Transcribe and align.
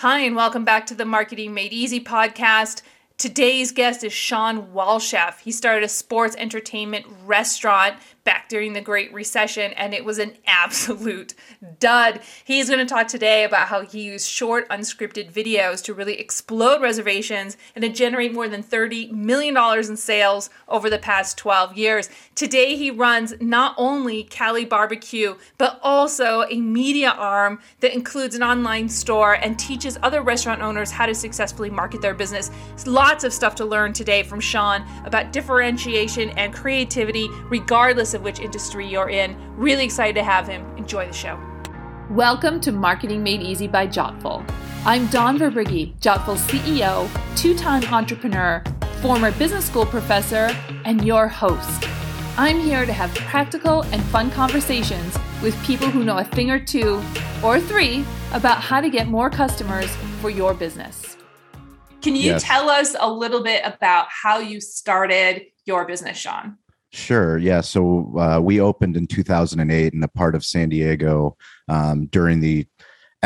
Hi, 0.00 0.20
and 0.20 0.36
welcome 0.36 0.62
back 0.62 0.84
to 0.88 0.94
the 0.94 1.06
Marketing 1.06 1.54
Made 1.54 1.72
Easy 1.72 2.00
podcast. 2.00 2.82
Today's 3.18 3.72
guest 3.72 4.04
is 4.04 4.12
Sean 4.12 4.74
Walchef. 4.74 5.40
He 5.40 5.50
started 5.50 5.82
a 5.82 5.88
sports 5.88 6.36
entertainment 6.36 7.06
restaurant 7.24 7.96
back 8.24 8.50
during 8.50 8.74
the 8.74 8.80
Great 8.82 9.10
Recession, 9.14 9.72
and 9.72 9.94
it 9.94 10.04
was 10.04 10.18
an 10.18 10.34
absolute 10.46 11.32
dud. 11.78 12.20
He's 12.44 12.68
going 12.68 12.84
to 12.84 12.94
talk 12.94 13.08
today 13.08 13.44
about 13.44 13.68
how 13.68 13.82
he 13.82 14.02
used 14.02 14.28
short, 14.28 14.68
unscripted 14.68 15.32
videos 15.32 15.82
to 15.84 15.94
really 15.94 16.18
explode 16.18 16.82
reservations 16.82 17.56
and 17.74 17.82
to 17.82 17.88
generate 17.88 18.34
more 18.34 18.48
than 18.48 18.62
$30 18.62 19.12
million 19.12 19.56
in 19.56 19.96
sales 19.96 20.50
over 20.68 20.90
the 20.90 20.98
past 20.98 21.38
12 21.38 21.74
years. 21.74 22.10
Today, 22.34 22.76
he 22.76 22.90
runs 22.90 23.32
not 23.40 23.74
only 23.78 24.24
Cali 24.24 24.66
Barbecue, 24.66 25.36
but 25.56 25.80
also 25.82 26.44
a 26.50 26.60
media 26.60 27.10
arm 27.10 27.60
that 27.80 27.94
includes 27.94 28.34
an 28.34 28.42
online 28.42 28.90
store 28.90 29.34
and 29.34 29.58
teaches 29.58 29.96
other 30.02 30.20
restaurant 30.20 30.60
owners 30.60 30.90
how 30.90 31.06
to 31.06 31.14
successfully 31.14 31.70
market 31.70 32.02
their 32.02 32.12
business. 32.12 32.50
Lots 33.08 33.22
of 33.22 33.32
stuff 33.32 33.54
to 33.54 33.64
learn 33.64 33.92
today 33.92 34.24
from 34.24 34.40
Sean 34.40 34.84
about 35.04 35.32
differentiation 35.32 36.30
and 36.30 36.52
creativity, 36.52 37.28
regardless 37.48 38.14
of 38.14 38.22
which 38.22 38.40
industry 38.40 38.84
you're 38.84 39.10
in. 39.10 39.36
Really 39.56 39.84
excited 39.84 40.16
to 40.16 40.24
have 40.24 40.48
him. 40.48 40.66
Enjoy 40.76 41.06
the 41.06 41.12
show. 41.12 41.38
Welcome 42.10 42.60
to 42.62 42.72
Marketing 42.72 43.22
Made 43.22 43.42
Easy 43.42 43.68
by 43.68 43.86
Jottful. 43.86 44.44
I'm 44.84 45.06
Dawn 45.06 45.38
Verbrugge, 45.38 45.96
Jottful's 46.00 46.40
CEO, 46.48 47.08
two 47.36 47.56
time 47.56 47.84
entrepreneur, 47.94 48.64
former 49.02 49.30
business 49.30 49.66
school 49.66 49.86
professor, 49.86 50.50
and 50.84 51.04
your 51.04 51.28
host. 51.28 51.88
I'm 52.36 52.58
here 52.58 52.84
to 52.84 52.92
have 52.92 53.14
practical 53.14 53.82
and 53.82 54.02
fun 54.06 54.32
conversations 54.32 55.16
with 55.44 55.56
people 55.62 55.88
who 55.88 56.02
know 56.02 56.18
a 56.18 56.24
thing 56.24 56.50
or 56.50 56.58
two, 56.58 57.00
or 57.44 57.60
three, 57.60 58.04
about 58.32 58.60
how 58.60 58.80
to 58.80 58.90
get 58.90 59.06
more 59.06 59.30
customers 59.30 59.94
for 60.20 60.28
your 60.28 60.54
business. 60.54 61.15
Can 62.06 62.14
you 62.14 62.22
yes. 62.22 62.44
tell 62.44 62.70
us 62.70 62.94
a 63.00 63.10
little 63.10 63.42
bit 63.42 63.62
about 63.64 64.06
how 64.08 64.38
you 64.38 64.60
started 64.60 65.42
your 65.64 65.84
business, 65.84 66.16
Sean? 66.16 66.56
Sure. 66.92 67.36
Yeah. 67.36 67.62
So 67.62 68.16
uh, 68.16 68.38
we 68.40 68.60
opened 68.60 68.96
in 68.96 69.08
2008 69.08 69.92
in 69.92 70.04
a 70.04 70.06
part 70.06 70.36
of 70.36 70.44
San 70.44 70.68
Diego 70.68 71.36
um, 71.68 72.06
during 72.06 72.38
the 72.38 72.64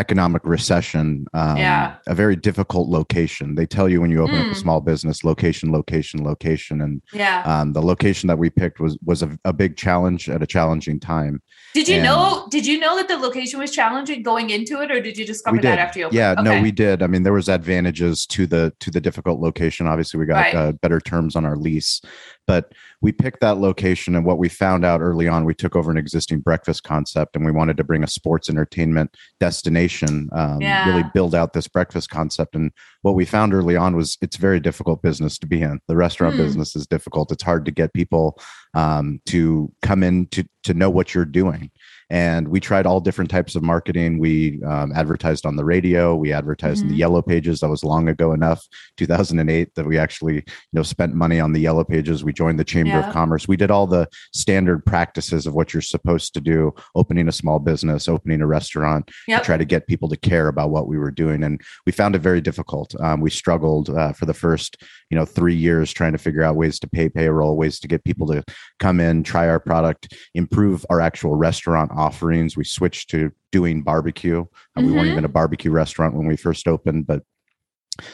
economic 0.01 0.43
recession. 0.45 1.27
Um, 1.35 1.59
yeah. 1.59 1.97
A 2.07 2.15
very 2.15 2.35
difficult 2.35 2.89
location. 2.89 3.55
They 3.55 3.67
tell 3.67 3.89
you 3.89 4.01
when 4.01 4.11
you 4.11 4.23
open 4.23 4.37
mm. 4.37 4.41
up 4.41 4.47
a 4.47 4.55
hmm. 4.55 4.55
small 4.55 4.81
business, 4.81 5.23
location, 5.23 5.71
location, 5.71 6.25
location, 6.25 6.81
and 6.81 7.03
yeah. 7.13 7.43
Um, 7.45 7.73
the 7.75 7.83
location 7.83 8.27
that 8.29 8.39
we 8.39 8.49
picked 8.51 8.81
was 8.81 8.99
was 9.05 9.23
a, 9.23 9.39
a 9.45 9.53
big 9.53 9.77
challenge 9.77 10.29
at 10.29 10.43
a 10.43 10.47
challenging 10.47 10.99
time. 10.99 11.43
Did 11.75 11.87
you 11.87 11.97
and 11.97 12.05
know? 12.05 12.49
Did 12.51 12.67
you 12.67 12.81
know 12.81 12.97
that 12.97 13.09
the 13.09 13.19
location 13.19 13.61
was 13.61 13.71
challenging 13.71 14.23
going 14.23 14.51
into 14.51 14.81
it, 14.81 14.91
or 14.91 15.01
did 15.01 15.17
you 15.17 15.27
discover 15.27 15.59
that 15.61 15.79
after 15.79 15.99
you 16.01 16.05
opened? 16.07 16.17
Yeah, 16.17 16.33
okay. 16.33 16.43
no, 16.43 16.63
we 16.63 16.73
did. 16.73 17.03
I 17.03 17.07
mean, 17.07 17.23
there 17.23 17.33
was 17.33 17.49
advantages 17.49 18.27
to 18.27 18.47
the 18.47 18.73
to 18.81 18.91
the 18.91 19.01
difficult 19.01 19.41
location. 19.41 19.87
Obviously, 19.87 20.19
we 20.19 20.27
got 20.27 20.37
right. 20.37 20.55
uh, 20.55 20.73
better 20.73 21.01
terms 21.01 21.37
on 21.37 21.45
our 21.45 21.57
lease, 21.57 22.01
but 22.47 22.73
we 23.03 23.13
picked 23.13 23.41
that 23.41 23.59
location 23.59 24.15
and 24.15 24.25
what 24.25 24.39
we 24.39 24.49
found 24.49 24.85
out 24.85 25.01
early 25.01 25.27
on 25.27 25.45
we 25.45 25.55
took 25.55 25.75
over 25.75 25.91
an 25.91 25.97
existing 25.97 26.41
breakfast 26.41 26.83
concept 26.83 27.35
and 27.35 27.45
we 27.45 27.53
wanted 27.53 27.77
to 27.77 27.85
bring 27.85 28.03
a 28.03 28.09
sports 28.09 28.49
entertainment 28.49 29.17
destination 29.39 30.29
um, 30.33 30.61
yeah. 30.61 30.89
really 30.89 31.05
build 31.15 31.35
out 31.35 31.53
this 31.53 31.69
breakfast 31.69 32.11
concept 32.11 32.55
and 32.55 32.73
what 33.03 33.15
we 33.15 33.25
found 33.25 33.55
early 33.55 33.77
on 33.77 33.97
was 33.97 34.19
it's 34.21 34.37
very 34.37 34.61
difficult 34.61 35.03
business 35.03 35.39
to 35.39 35.47
be 35.47 35.63
in 35.63 35.81
the 35.89 35.97
restaurant 35.97 36.35
mm. 36.35 36.39
business 36.39 36.77
is 36.77 36.87
difficult 36.87 37.33
it's 37.33 37.43
hard 37.43 37.65
to 37.65 37.71
get 37.71 37.93
people 37.93 38.39
um, 38.75 39.21
to 39.27 39.73
come 39.83 40.03
in 40.03 40.27
to 40.29 40.45
to 40.63 40.75
know 40.75 40.91
what 40.91 41.15
you're 41.15 41.25
doing 41.25 41.71
and 42.11 42.49
we 42.49 42.59
tried 42.59 42.87
all 42.87 43.01
different 43.01 43.31
types 43.31 43.55
of 43.55 43.63
marketing 43.63 44.19
we 44.19 44.61
um, 44.65 44.93
advertised 44.95 45.47
on 45.47 45.57
the 45.57 45.65
radio 45.65 46.15
we 46.15 46.33
advertised 46.33 46.79
mm-hmm. 46.79 46.83
in 46.83 46.89
the 46.89 46.95
mm-hmm. 46.95 47.01
yellow 47.01 47.23
pages 47.23 47.61
that 47.61 47.69
was 47.69 47.85
long 47.85 48.09
ago 48.09 48.33
enough 48.33 48.67
2008 48.97 49.75
that 49.75 49.87
we 49.87 49.97
actually 49.97 50.35
you 50.35 50.43
know 50.73 50.83
spent 50.83 51.15
money 51.15 51.41
on 51.41 51.53
the 51.53 51.61
yellow 51.61 51.85
pages 51.85 52.25
we 52.25 52.33
joined 52.33 52.59
the 52.59 52.65
chamber 52.65 52.91
yeah. 52.91 53.07
of 53.07 53.13
commerce 53.13 53.47
we 53.47 53.57
did 53.57 53.71
all 53.71 53.87
the 53.87 54.09
standard 54.33 54.85
practices 54.85 55.47
of 55.47 55.55
what 55.55 55.73
you're 55.73 55.81
supposed 55.81 56.35
to 56.35 56.41
do 56.41 56.73
opening 56.95 57.29
a 57.29 57.33
small 57.33 57.59
business 57.59 58.09
opening 58.09 58.43
a 58.43 58.47
restaurant 58.47 59.11
yep. 59.29 59.41
to 59.41 59.47
try 59.47 59.57
to 59.57 59.65
get 59.65 59.87
people 59.87 60.09
to 60.09 60.17
care 60.17 60.49
about 60.49 60.71
what 60.71 60.89
we 60.89 60.99
were 60.99 61.11
doing 61.11 61.45
and 61.45 61.61
we 61.87 61.93
found 61.93 62.15
it 62.15 62.21
very 62.21 62.41
difficult 62.41 62.95
um, 63.01 63.21
we 63.21 63.31
struggled 63.31 63.91
uh, 63.91 64.13
for 64.13 64.27
the 64.27 64.35
first 64.35 64.83
you 65.11 65.17
know 65.17 65.25
three 65.25 65.55
years 65.55 65.93
trying 65.93 66.13
to 66.13 66.19
figure 66.19 66.43
out 66.43 66.57
ways 66.57 66.81
to 66.81 66.89
pay 66.89 67.09
payroll 67.09 67.57
ways 67.57 67.79
to 67.79 67.87
get 67.87 68.03
people 68.05 68.27
to 68.27 68.43
come 68.81 68.99
in 68.99 69.23
try 69.23 69.49
our 69.49 69.61
product 69.61 70.15
improve 70.35 70.85
our 70.91 71.01
actual 71.01 71.37
restaurant 71.37 71.91
offerings. 72.01 72.57
We 72.57 72.65
switched 72.65 73.11
to 73.11 73.31
doing 73.53 73.83
barbecue. 73.83 74.45
Mm-hmm. 74.45 74.87
We 74.87 74.93
weren't 74.93 75.05
mm-hmm. 75.05 75.13
even 75.13 75.25
a 75.25 75.29
barbecue 75.29 75.71
restaurant 75.71 76.15
when 76.15 76.27
we 76.27 76.37
first 76.37 76.67
opened, 76.67 77.07
but 77.07 77.23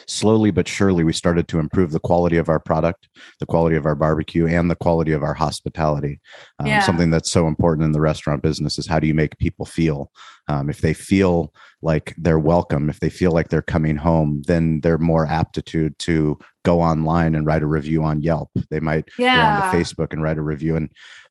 slowly 0.05 0.51
but 0.51 0.67
surely 0.67 1.03
we 1.03 1.13
started 1.13 1.47
to 1.47 1.59
improve 1.59 1.91
the 1.91 1.99
quality 1.99 2.37
of 2.37 2.49
our 2.49 2.59
product 2.59 3.07
the 3.39 3.45
quality 3.45 3.75
of 3.75 3.85
our 3.85 3.95
barbecue 3.95 4.47
and 4.47 4.69
the 4.69 4.75
quality 4.75 5.11
of 5.11 5.23
our 5.23 5.33
hospitality 5.33 6.19
um, 6.59 6.67
yeah. 6.67 6.81
something 6.81 7.09
that's 7.09 7.31
so 7.31 7.47
important 7.47 7.85
in 7.85 7.91
the 7.91 8.01
restaurant 8.01 8.41
business 8.41 8.77
is 8.77 8.87
how 8.87 8.99
do 8.99 9.07
you 9.07 9.13
make 9.13 9.37
people 9.37 9.65
feel 9.65 10.11
um, 10.49 10.69
if 10.69 10.79
they 10.79 10.93
feel 10.93 11.53
like 11.81 12.13
they're 12.17 12.39
welcome 12.39 12.89
if 12.89 12.99
they 12.99 13.09
feel 13.09 13.31
like 13.31 13.49
they're 13.49 13.61
coming 13.61 13.95
home 13.95 14.41
then 14.47 14.81
they're 14.81 14.97
more 14.97 15.25
aptitude 15.25 15.97
to 15.99 16.37
go 16.63 16.81
online 16.81 17.35
and 17.35 17.45
write 17.45 17.63
a 17.63 17.67
review 17.67 18.03
on 18.03 18.21
yelp 18.21 18.49
they 18.69 18.79
might 18.79 19.07
yeah. 19.17 19.35
go 19.35 19.65
on 19.65 19.71
to 19.71 19.77
facebook 19.77 20.11
and 20.11 20.21
write 20.21 20.37
a 20.37 20.43
review 20.43 20.75
and 20.75 20.89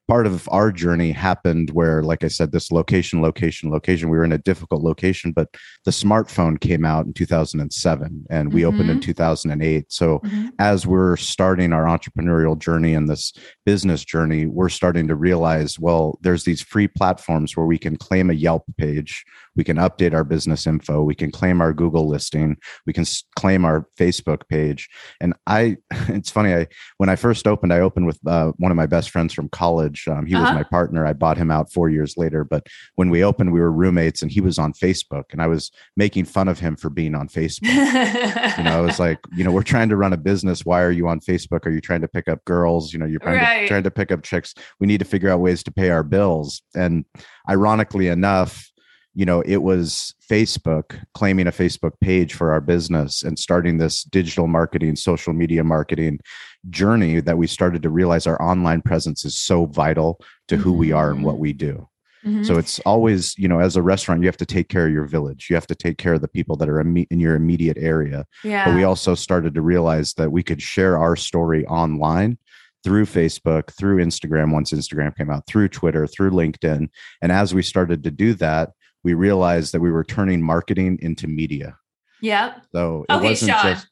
part 0.09 0.27
of 0.27 0.49
our 0.53 0.71
journey 0.71 1.11
happened 1.11 1.71
where 1.71 2.03
like 2.03 2.23
i 2.23 2.29
said 2.29 2.53
this 2.53 2.71
location 2.71 3.21
location 3.21 3.71
location 3.71 4.09
we 4.09 4.17
were 4.17 4.25
in 4.25 4.33
a 4.33 4.39
difficult 4.39 4.83
location 4.83 5.33
but 5.33 5.49
the 5.85 5.91
smartphone 5.91 6.61
came 6.61 6.85
out 6.85 7.07
in 7.07 7.13
2007 7.13 8.27
and 8.31 8.53
we 8.53 8.61
mm-hmm. 8.61 8.69
opened 8.69 8.91
in 8.91 8.99
mm-hmm. 8.99 9.07
2008 9.07 9.93
so 9.93 10.19
mm-hmm. 10.19 10.49
as 10.59 10.87
we're 10.87 11.17
starting 11.17 11.73
our 11.73 11.85
entrepreneurial 11.85 12.59
journey 12.59 12.95
and 12.95 13.09
this 13.09 13.33
business 13.65 14.05
journey 14.05 14.47
we're 14.47 14.69
starting 14.69 15.09
to 15.09 15.15
realize 15.15 15.79
well 15.79 16.19
there's 16.23 16.45
these 16.45 16.63
free 16.63 16.89
platforms 16.89 17.57
where 17.57 17.67
we 17.67 17.79
can 17.79 17.97
claim 17.97 18.31
a 18.31 18.35
yelp 18.35 18.65
page 18.77 19.25
we 19.57 19.65
can 19.65 19.77
update 19.77 20.15
our 20.15 20.25
business 20.25 20.67
info 20.67 21.03
we 21.03 21.15
can 21.15 21.31
claim 21.31 21.61
our 21.61 21.73
google 21.73 22.09
listing 22.09 22.57
we 22.87 22.93
can 22.93 23.05
claim 23.35 23.65
our 23.65 23.89
facebook 23.99 24.47
page 24.49 24.89
and 25.21 25.35
i 25.47 25.77
it's 26.09 26.31
funny 26.31 26.55
i 26.55 26.67
when 26.99 27.09
i 27.09 27.17
first 27.17 27.47
opened 27.47 27.73
i 27.73 27.81
opened 27.81 28.07
with 28.07 28.19
uh, 28.27 28.53
one 28.59 28.71
of 28.71 28.77
my 28.77 28.87
best 28.87 29.11
friends 29.11 29.33
from 29.33 29.49
college 29.49 29.96
um, 30.09 30.27
he 30.27 30.35
uh-huh. 30.35 30.45
was 30.45 30.55
my 30.55 30.63
partner. 30.63 31.07
I 31.07 31.13
bought 31.13 31.37
him 31.37 31.51
out 31.51 31.73
four 31.73 31.89
years 31.89 32.17
later 32.17 32.45
but 32.45 32.67
when 32.95 33.11
we 33.11 33.23
opened 33.23 33.53
we 33.53 33.61
were 33.61 33.73
roommates 33.73 34.23
and 34.23 34.31
he 34.31 34.41
was 34.41 34.59
on 34.59 34.73
facebook 34.73 35.25
and 35.33 35.43
i 35.43 35.47
was 35.47 35.71
making 35.97 36.25
fun 36.25 36.49
of 36.49 36.59
him 36.59 36.77
for 36.77 36.91
being 36.91 37.15
on 37.15 37.29
facebook. 37.29 38.59
You 38.59 38.65
know 38.65 38.79
i 38.79 38.81
was 38.81 38.99
like 38.99 39.19
you 39.37 39.45
know 39.45 39.51
we're 39.51 39.63
trying 39.63 39.89
to 39.89 39.97
run 39.97 40.13
a 40.13 40.17
business. 40.17 40.65
Why 40.65 40.83
are 40.83 40.91
you 40.91 41.09
on 41.09 41.21
facebook? 41.21 41.67
Are 41.67 41.71
you 41.71 41.81
trying 41.81 42.01
to 42.03 42.09
pick 42.09 42.29
up 42.29 42.45
girls? 42.45 42.93
You 42.93 42.99
know 42.99 43.07
you're 43.07 43.21
trying, 43.21 43.39
right. 43.39 43.61
to, 43.63 43.69
trying 43.69 43.83
to 43.85 43.91
pick 43.91 44.13
up 44.13 44.23
chicks. 44.23 44.55
We 44.81 44.87
need 44.87 44.99
to 44.99 45.05
figure 45.05 45.31
out 45.31 45.41
ways 45.41 45.63
to 45.65 45.73
pay 45.73 45.91
our 45.91 46.03
bills. 46.03 46.63
And 46.75 47.05
ironically 47.49 48.09
enough 48.09 48.71
you 49.17 49.25
know, 49.25 49.41
it 49.41 49.63
was 49.63 50.15
Facebook 50.31 51.01
claiming 51.15 51.47
a 51.47 51.51
Facebook 51.51 51.93
page 52.03 52.35
for 52.35 52.53
our 52.53 52.61
business 52.61 53.23
and 53.23 53.39
starting 53.39 53.79
this 53.79 54.05
digital 54.05 54.47
marketing, 54.47 54.95
social 54.95 55.33
media 55.33 55.65
marketing 55.65 56.21
journey 56.69 57.21
that 57.21 57.39
we 57.39 57.47
started 57.47 57.81
to 57.83 57.89
realize 57.89 58.27
our 58.27 58.41
online 58.43 58.83
presence 58.83 59.25
is 59.25 59.35
so 59.35 59.65
vital 59.65 60.21
to 60.49 60.59
who 60.59 60.75
we 60.75 60.93
are 60.93 61.11
and 61.11 61.25
what 61.25 61.37
mm-hmm. 61.37 61.43
we 61.43 61.53
do. 61.55 61.89
Mm-hmm. 62.27 62.43
So 62.43 62.59
it's 62.59 62.79
always, 62.81 63.35
you 63.39 63.49
know, 63.49 63.59
as 63.59 63.75
a 63.75 63.83
restaurant, 63.83 64.21
you 64.21 64.29
have 64.29 64.37
to 64.37 64.45
take 64.45 64.69
care 64.69 64.87
of 64.87 64.93
your 64.93 65.07
village. 65.07 65.47
You 65.49 65.57
have 65.57 65.67
to 65.69 65.75
take 65.75 65.97
care 65.97 66.13
of 66.13 66.21
the 66.21 66.29
people 66.29 66.57
that 66.57 66.69
are 66.69 66.81
in 66.81 67.07
your 67.09 67.37
immediate 67.37 67.79
area. 67.79 68.27
Yeah. 68.45 68.67
But 68.67 68.75
we 68.75 68.85
also 68.85 69.15
started 69.15 69.55
to 69.55 69.63
realize 69.63 70.13
that 70.15 70.31
we 70.31 70.43
could 70.43 70.61
share 70.61 70.99
our 70.99 71.17
story 71.17 71.65
online 71.67 72.37
through 72.85 73.07
Facebook, 73.07 73.73
through 73.73 74.05
Instagram, 74.05 74.53
once 74.53 74.73
Instagram 74.73 75.17
came 75.17 75.31
out, 75.31 75.47
through 75.47 75.69
Twitter, 75.69 76.07
through 76.07 76.33
LinkedIn. 76.33 76.89
And 77.23 77.33
as 77.33 77.55
we 77.55 77.63
started 77.63 78.05
to 78.05 78.11
do 78.11 78.35
that, 78.35 78.73
we 79.07 79.15
realized 79.15 79.73
that 79.73 79.81
we 79.81 79.93
were 79.93 80.03
turning 80.03 80.43
marketing 80.43 80.99
into 81.01 81.29
media. 81.29 81.79
Yep. 82.23 82.67
So 82.73 83.07
it 83.09 83.13
okay, 83.13 83.29
wasn't 83.29 83.53
Sean. 83.53 83.75
Just, 83.75 83.87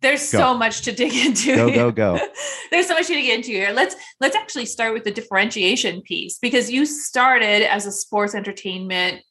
there's 0.00 0.32
go. 0.32 0.38
so 0.38 0.54
much 0.54 0.82
to 0.82 0.92
dig 0.92 1.14
into. 1.14 1.54
Go 1.54 1.66
here. 1.68 1.76
go 1.76 1.92
go. 1.92 2.18
there's 2.72 2.88
so 2.88 2.94
much 2.94 3.06
to 3.06 3.14
dig 3.14 3.28
into 3.28 3.50
here. 3.50 3.70
Let's 3.72 3.94
let's 4.18 4.34
actually 4.34 4.66
start 4.66 4.92
with 4.92 5.04
the 5.04 5.12
differentiation 5.12 6.02
piece 6.02 6.40
because 6.40 6.68
you 6.68 6.84
started 6.84 7.62
as 7.70 7.86
a 7.86 7.92
sports 7.92 8.34
entertainment 8.34 9.22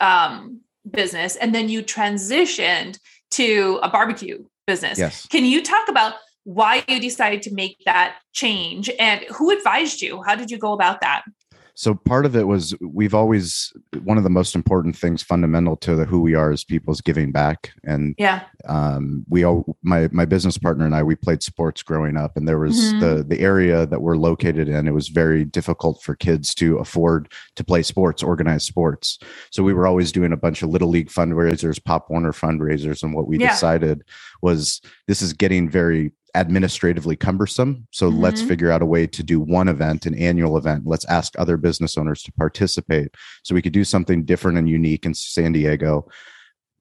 um, 0.00 0.62
business 0.90 1.36
and 1.36 1.54
then 1.54 1.68
you 1.68 1.84
transitioned 1.84 2.98
to 3.32 3.78
a 3.84 3.88
barbecue 3.88 4.44
business. 4.66 4.98
Yes. 4.98 5.28
Can 5.28 5.44
you 5.44 5.62
talk 5.62 5.88
about 5.88 6.14
why 6.42 6.82
you 6.88 6.98
decided 6.98 7.42
to 7.42 7.54
make 7.54 7.76
that 7.84 8.16
change 8.32 8.90
and 8.98 9.20
who 9.36 9.52
advised 9.52 10.02
you? 10.02 10.24
How 10.24 10.34
did 10.34 10.50
you 10.50 10.58
go 10.58 10.72
about 10.72 11.02
that? 11.02 11.22
So 11.76 11.94
part 11.94 12.24
of 12.24 12.34
it 12.34 12.46
was 12.46 12.74
we've 12.80 13.14
always 13.14 13.70
one 14.02 14.16
of 14.16 14.24
the 14.24 14.30
most 14.30 14.54
important 14.54 14.96
things 14.96 15.22
fundamental 15.22 15.76
to 15.78 15.94
the, 15.94 16.06
who 16.06 16.22
we 16.22 16.34
are 16.34 16.50
as 16.50 16.64
people 16.64 16.90
is 16.90 17.02
giving 17.02 17.32
back. 17.32 17.72
And 17.84 18.14
yeah, 18.16 18.44
um, 18.66 19.26
we 19.28 19.44
all 19.44 19.76
my 19.82 20.08
my 20.10 20.24
business 20.24 20.56
partner 20.56 20.86
and 20.86 20.96
I 20.96 21.02
we 21.02 21.16
played 21.16 21.42
sports 21.42 21.82
growing 21.82 22.16
up, 22.16 22.34
and 22.36 22.48
there 22.48 22.58
was 22.58 22.76
mm-hmm. 22.76 23.00
the 23.00 23.24
the 23.24 23.40
area 23.40 23.84
that 23.84 24.00
we're 24.00 24.16
located 24.16 24.70
in. 24.70 24.88
It 24.88 24.94
was 24.94 25.08
very 25.08 25.44
difficult 25.44 26.02
for 26.02 26.14
kids 26.14 26.54
to 26.56 26.78
afford 26.78 27.30
to 27.56 27.62
play 27.62 27.82
sports, 27.82 28.22
organized 28.22 28.66
sports. 28.66 29.18
So 29.50 29.62
we 29.62 29.74
were 29.74 29.86
always 29.86 30.12
doing 30.12 30.32
a 30.32 30.36
bunch 30.38 30.62
of 30.62 30.70
little 30.70 30.88
league 30.88 31.10
fundraisers, 31.10 31.82
Pop 31.84 32.08
Warner 32.08 32.32
fundraisers, 32.32 33.02
and 33.02 33.12
what 33.12 33.26
we 33.26 33.38
yeah. 33.38 33.50
decided 33.50 34.02
was 34.40 34.80
this 35.06 35.20
is 35.20 35.34
getting 35.34 35.68
very 35.68 36.12
administratively 36.36 37.16
cumbersome. 37.16 37.88
So 37.90 38.10
mm-hmm. 38.10 38.20
let's 38.20 38.42
figure 38.42 38.70
out 38.70 38.82
a 38.82 38.86
way 38.86 39.06
to 39.06 39.22
do 39.22 39.40
one 39.40 39.68
event, 39.68 40.06
an 40.06 40.14
annual 40.14 40.56
event. 40.56 40.84
Let's 40.86 41.04
ask 41.06 41.32
other 41.38 41.56
business 41.56 41.96
owners 41.96 42.22
to 42.24 42.32
participate 42.32 43.14
so 43.42 43.54
we 43.54 43.62
could 43.62 43.72
do 43.72 43.84
something 43.84 44.24
different 44.24 44.58
and 44.58 44.68
unique 44.68 45.06
in 45.06 45.14
San 45.14 45.52
Diego. 45.52 46.08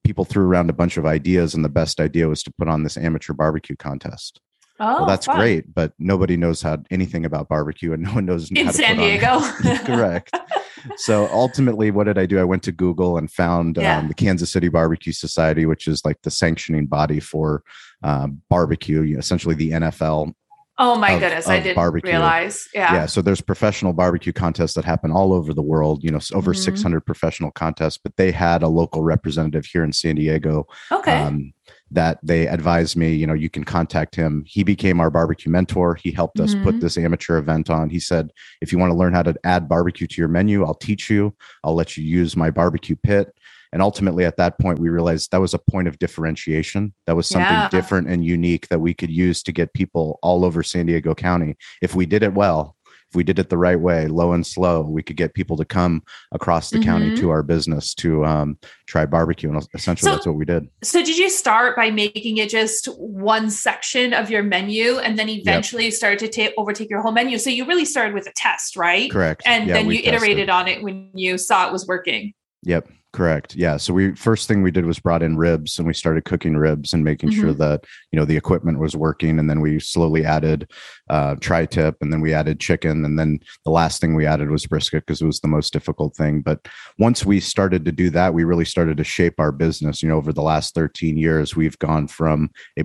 People 0.03 0.25
threw 0.25 0.45
around 0.45 0.69
a 0.69 0.73
bunch 0.73 0.97
of 0.97 1.05
ideas, 1.05 1.55
and 1.55 1.65
the 1.65 1.69
best 1.69 1.99
idea 1.99 2.27
was 2.27 2.43
to 2.43 2.53
put 2.59 2.67
on 2.67 2.83
this 2.83 2.97
amateur 2.97 3.33
barbecue 3.33 3.75
contest. 3.75 4.39
Oh, 4.79 4.97
well, 4.97 5.05
that's 5.05 5.25
fun. 5.25 5.37
great, 5.37 5.73
but 5.73 5.93
nobody 5.97 6.37
knows 6.37 6.61
how 6.61 6.83
anything 6.91 7.25
about 7.25 7.47
barbecue, 7.47 7.93
and 7.93 8.03
no 8.03 8.13
one 8.13 8.25
knows 8.25 8.51
in 8.51 8.71
San 8.71 8.97
Diego. 8.97 9.39
Correct. 9.85 10.35
so 10.97 11.27
ultimately, 11.31 11.91
what 11.91 12.05
did 12.05 12.17
I 12.17 12.25
do? 12.25 12.39
I 12.39 12.43
went 12.43 12.63
to 12.63 12.71
Google 12.71 13.17
and 13.17 13.31
found 13.31 13.77
yeah. 13.77 13.99
um, 13.99 14.07
the 14.07 14.13
Kansas 14.13 14.51
City 14.51 14.69
Barbecue 14.69 15.13
Society, 15.13 15.65
which 15.65 15.87
is 15.87 16.03
like 16.05 16.21
the 16.23 16.31
sanctioning 16.31 16.85
body 16.87 17.19
for 17.19 17.63
uh, 18.03 18.27
barbecue, 18.49 19.17
essentially 19.17 19.55
the 19.55 19.71
NFL 19.71 20.33
Oh 20.77 20.97
my 20.97 21.11
of, 21.11 21.21
goodness, 21.21 21.45
of 21.45 21.51
I 21.51 21.59
didn't 21.59 21.75
barbecue. 21.75 22.11
realize. 22.11 22.67
Yeah. 22.73 22.93
Yeah. 22.93 23.05
So 23.05 23.21
there's 23.21 23.39
professional 23.39 23.93
barbecue 23.93 24.33
contests 24.33 24.73
that 24.73 24.83
happen 24.83 25.11
all 25.11 25.31
over 25.31 25.53
the 25.53 25.61
world, 25.61 26.03
you 26.03 26.11
know, 26.11 26.19
over 26.33 26.51
mm-hmm. 26.51 26.61
600 26.61 27.01
professional 27.01 27.51
contests, 27.51 27.97
but 27.97 28.15
they 28.17 28.31
had 28.31 28.61
a 28.61 28.67
local 28.67 29.01
representative 29.01 29.65
here 29.65 29.83
in 29.83 29.93
San 29.93 30.15
Diego. 30.15 30.67
Okay. 30.91 31.17
Um, 31.17 31.53
that 31.91 32.19
they 32.23 32.47
advised 32.47 32.95
me, 32.95 33.13
you 33.13 33.27
know, 33.27 33.33
you 33.33 33.49
can 33.49 33.63
contact 33.63 34.15
him. 34.15 34.43
He 34.47 34.63
became 34.63 34.99
our 34.99 35.11
barbecue 35.11 35.51
mentor. 35.51 35.95
He 35.95 36.11
helped 36.11 36.39
us 36.39 36.53
mm-hmm. 36.53 36.63
put 36.63 36.79
this 36.79 36.97
amateur 36.97 37.37
event 37.37 37.69
on. 37.69 37.89
He 37.89 37.99
said, 37.99 38.31
if 38.61 38.71
you 38.71 38.79
want 38.79 38.91
to 38.91 38.97
learn 38.97 39.13
how 39.13 39.23
to 39.23 39.35
add 39.43 39.69
barbecue 39.69 40.07
to 40.07 40.21
your 40.21 40.27
menu, 40.27 40.65
I'll 40.65 40.73
teach 40.73 41.09
you. 41.09 41.35
I'll 41.63 41.75
let 41.75 41.95
you 41.95 42.03
use 42.03 42.35
my 42.35 42.49
barbecue 42.49 42.95
pit. 42.95 43.33
And 43.71 43.81
ultimately, 43.81 44.23
at 44.23 44.37
that 44.37 44.57
point, 44.57 44.79
we 44.79 44.89
realized 44.89 45.31
that 45.31 45.41
was 45.41 45.53
a 45.53 45.59
point 45.59 45.87
of 45.87 45.99
differentiation. 45.99 46.93
That 47.07 47.15
was 47.15 47.27
something 47.27 47.51
yeah. 47.51 47.69
different 47.69 48.07
and 48.07 48.23
unique 48.23 48.69
that 48.69 48.79
we 48.79 48.93
could 48.93 49.09
use 49.11 49.43
to 49.43 49.51
get 49.51 49.73
people 49.73 50.17
all 50.23 50.45
over 50.45 50.63
San 50.63 50.85
Diego 50.85 51.13
County. 51.13 51.57
If 51.81 51.93
we 51.93 52.05
did 52.05 52.23
it 52.23 52.33
well, 52.33 52.74
we 53.15 53.23
did 53.23 53.39
it 53.39 53.49
the 53.49 53.57
right 53.57 53.79
way, 53.79 54.07
low 54.07 54.33
and 54.33 54.45
slow, 54.45 54.81
we 54.81 55.03
could 55.03 55.15
get 55.15 55.33
people 55.33 55.57
to 55.57 55.65
come 55.65 56.03
across 56.31 56.69
the 56.69 56.77
mm-hmm. 56.77 56.89
county 56.89 57.15
to 57.17 57.29
our 57.29 57.43
business 57.43 57.93
to 57.95 58.25
um, 58.25 58.57
try 58.87 59.05
barbecue. 59.05 59.49
And 59.49 59.65
essentially, 59.73 60.09
so, 60.09 60.15
that's 60.15 60.25
what 60.25 60.35
we 60.35 60.45
did. 60.45 60.67
So, 60.83 61.03
did 61.03 61.17
you 61.17 61.29
start 61.29 61.75
by 61.75 61.91
making 61.91 62.37
it 62.37 62.49
just 62.49 62.87
one 62.97 63.49
section 63.49 64.13
of 64.13 64.29
your 64.29 64.43
menu 64.43 64.99
and 64.99 65.17
then 65.17 65.29
eventually 65.29 65.85
yep. 65.85 65.93
started 65.93 66.19
to 66.19 66.27
take 66.27 66.53
overtake 66.57 66.89
your 66.89 67.01
whole 67.01 67.11
menu? 67.11 67.37
So, 67.37 67.49
you 67.49 67.65
really 67.65 67.85
started 67.85 68.13
with 68.13 68.27
a 68.27 68.33
test, 68.35 68.75
right? 68.75 69.11
Correct. 69.11 69.43
And 69.45 69.67
yeah, 69.67 69.73
then 69.73 69.89
you 69.89 70.01
iterated 70.03 70.49
on 70.49 70.67
it 70.67 70.83
when 70.83 71.09
you 71.13 71.37
saw 71.37 71.67
it 71.67 71.71
was 71.71 71.87
working. 71.87 72.33
Yep. 72.63 72.89
Correct. 73.15 73.55
Yeah. 73.55 73.77
So 73.77 73.93
we 73.93 74.13
first 74.13 74.45
thing 74.45 74.61
we 74.61 74.71
did 74.71 74.85
was 74.85 74.99
brought 74.99 75.23
in 75.23 75.37
ribs 75.37 75.77
and 75.77 75.87
we 75.87 75.93
started 75.93 76.25
cooking 76.25 76.57
ribs 76.57 76.91
and 76.91 77.01
making 77.01 77.29
mm-hmm. 77.29 77.39
sure 77.39 77.53
that 77.53 77.85
you 78.11 78.19
know 78.19 78.25
the 78.25 78.35
equipment 78.35 78.77
was 78.77 78.93
working. 78.93 79.39
And 79.39 79.49
then 79.49 79.61
we 79.61 79.79
slowly 79.79 80.25
added 80.25 80.69
uh, 81.09 81.35
tri-tip 81.35 81.95
and 82.01 82.11
then 82.11 82.19
we 82.19 82.33
added 82.33 82.59
chicken 82.59 83.05
and 83.05 83.17
then 83.17 83.39
the 83.63 83.71
last 83.71 84.01
thing 84.01 84.15
we 84.15 84.25
added 84.25 84.51
was 84.51 84.65
brisket 84.65 85.05
because 85.05 85.21
it 85.21 85.25
was 85.25 85.39
the 85.39 85.47
most 85.47 85.71
difficult 85.71 86.13
thing. 86.13 86.41
But 86.41 86.67
once 86.99 87.25
we 87.25 87.39
started 87.39 87.85
to 87.85 87.93
do 87.93 88.09
that, 88.09 88.33
we 88.33 88.43
really 88.43 88.65
started 88.65 88.97
to 88.97 89.05
shape 89.05 89.39
our 89.39 89.53
business. 89.53 90.03
You 90.03 90.09
know, 90.09 90.17
over 90.17 90.33
the 90.33 90.41
last 90.41 90.75
13 90.75 91.17
years, 91.17 91.55
we've 91.55 91.79
gone 91.79 92.09
from 92.09 92.49
a 92.77 92.83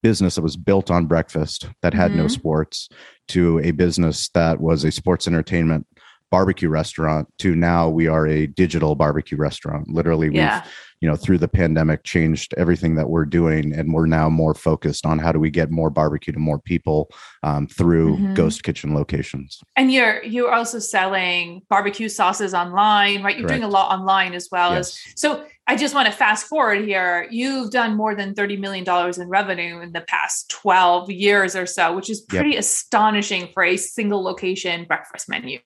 business 0.00 0.36
that 0.36 0.42
was 0.42 0.56
built 0.56 0.92
on 0.92 1.06
breakfast 1.06 1.68
that 1.82 1.92
had 1.92 2.12
mm-hmm. 2.12 2.20
no 2.20 2.28
sports 2.28 2.88
to 3.28 3.58
a 3.64 3.72
business 3.72 4.28
that 4.28 4.60
was 4.60 4.84
a 4.84 4.92
sports 4.92 5.26
entertainment 5.26 5.88
barbecue 6.32 6.68
restaurant 6.68 7.28
to 7.38 7.54
now 7.54 7.88
we 7.88 8.08
are 8.08 8.26
a 8.26 8.46
digital 8.46 8.96
barbecue 8.96 9.36
restaurant. 9.36 9.86
Literally, 9.88 10.30
yeah. 10.32 10.64
You 11.02 11.08
know 11.08 11.16
through 11.16 11.38
the 11.38 11.48
pandemic 11.48 12.04
changed 12.04 12.54
everything 12.56 12.94
that 12.94 13.10
we're 13.10 13.24
doing, 13.24 13.74
and 13.74 13.92
we're 13.92 14.06
now 14.06 14.30
more 14.30 14.54
focused 14.54 15.04
on 15.04 15.18
how 15.18 15.32
do 15.32 15.40
we 15.40 15.50
get 15.50 15.70
more 15.70 15.90
barbecue 15.90 16.32
to 16.32 16.38
more 16.38 16.60
people 16.60 17.10
um, 17.42 17.66
through 17.66 18.16
mm-hmm. 18.16 18.34
ghost 18.34 18.62
kitchen 18.62 18.94
locations. 18.94 19.60
And 19.74 19.92
you're 19.92 20.22
you're 20.22 20.52
also 20.52 20.78
selling 20.78 21.62
barbecue 21.68 22.08
sauces 22.08 22.54
online, 22.54 23.24
right? 23.24 23.36
You're 23.36 23.48
Correct. 23.48 23.60
doing 23.60 23.68
a 23.68 23.72
lot 23.72 23.92
online 23.92 24.32
as 24.32 24.48
well 24.50 24.72
yes. 24.74 24.96
as 25.06 25.20
so. 25.20 25.44
I 25.68 25.76
just 25.76 25.94
want 25.94 26.06
to 26.06 26.12
fast 26.12 26.48
forward 26.48 26.84
here. 26.84 27.28
You've 27.30 27.70
done 27.70 27.96
more 27.96 28.16
than 28.16 28.34
$30 28.34 28.58
million 28.58 28.84
in 28.84 29.28
revenue 29.28 29.80
in 29.80 29.92
the 29.92 30.00
past 30.00 30.50
12 30.50 31.08
years 31.12 31.54
or 31.54 31.66
so, 31.66 31.94
which 31.94 32.10
is 32.10 32.20
pretty 32.20 32.50
yep. 32.50 32.58
astonishing 32.58 33.48
for 33.54 33.62
a 33.62 33.76
single 33.76 34.24
location 34.24 34.84
breakfast 34.86 35.28
menu 35.28 35.60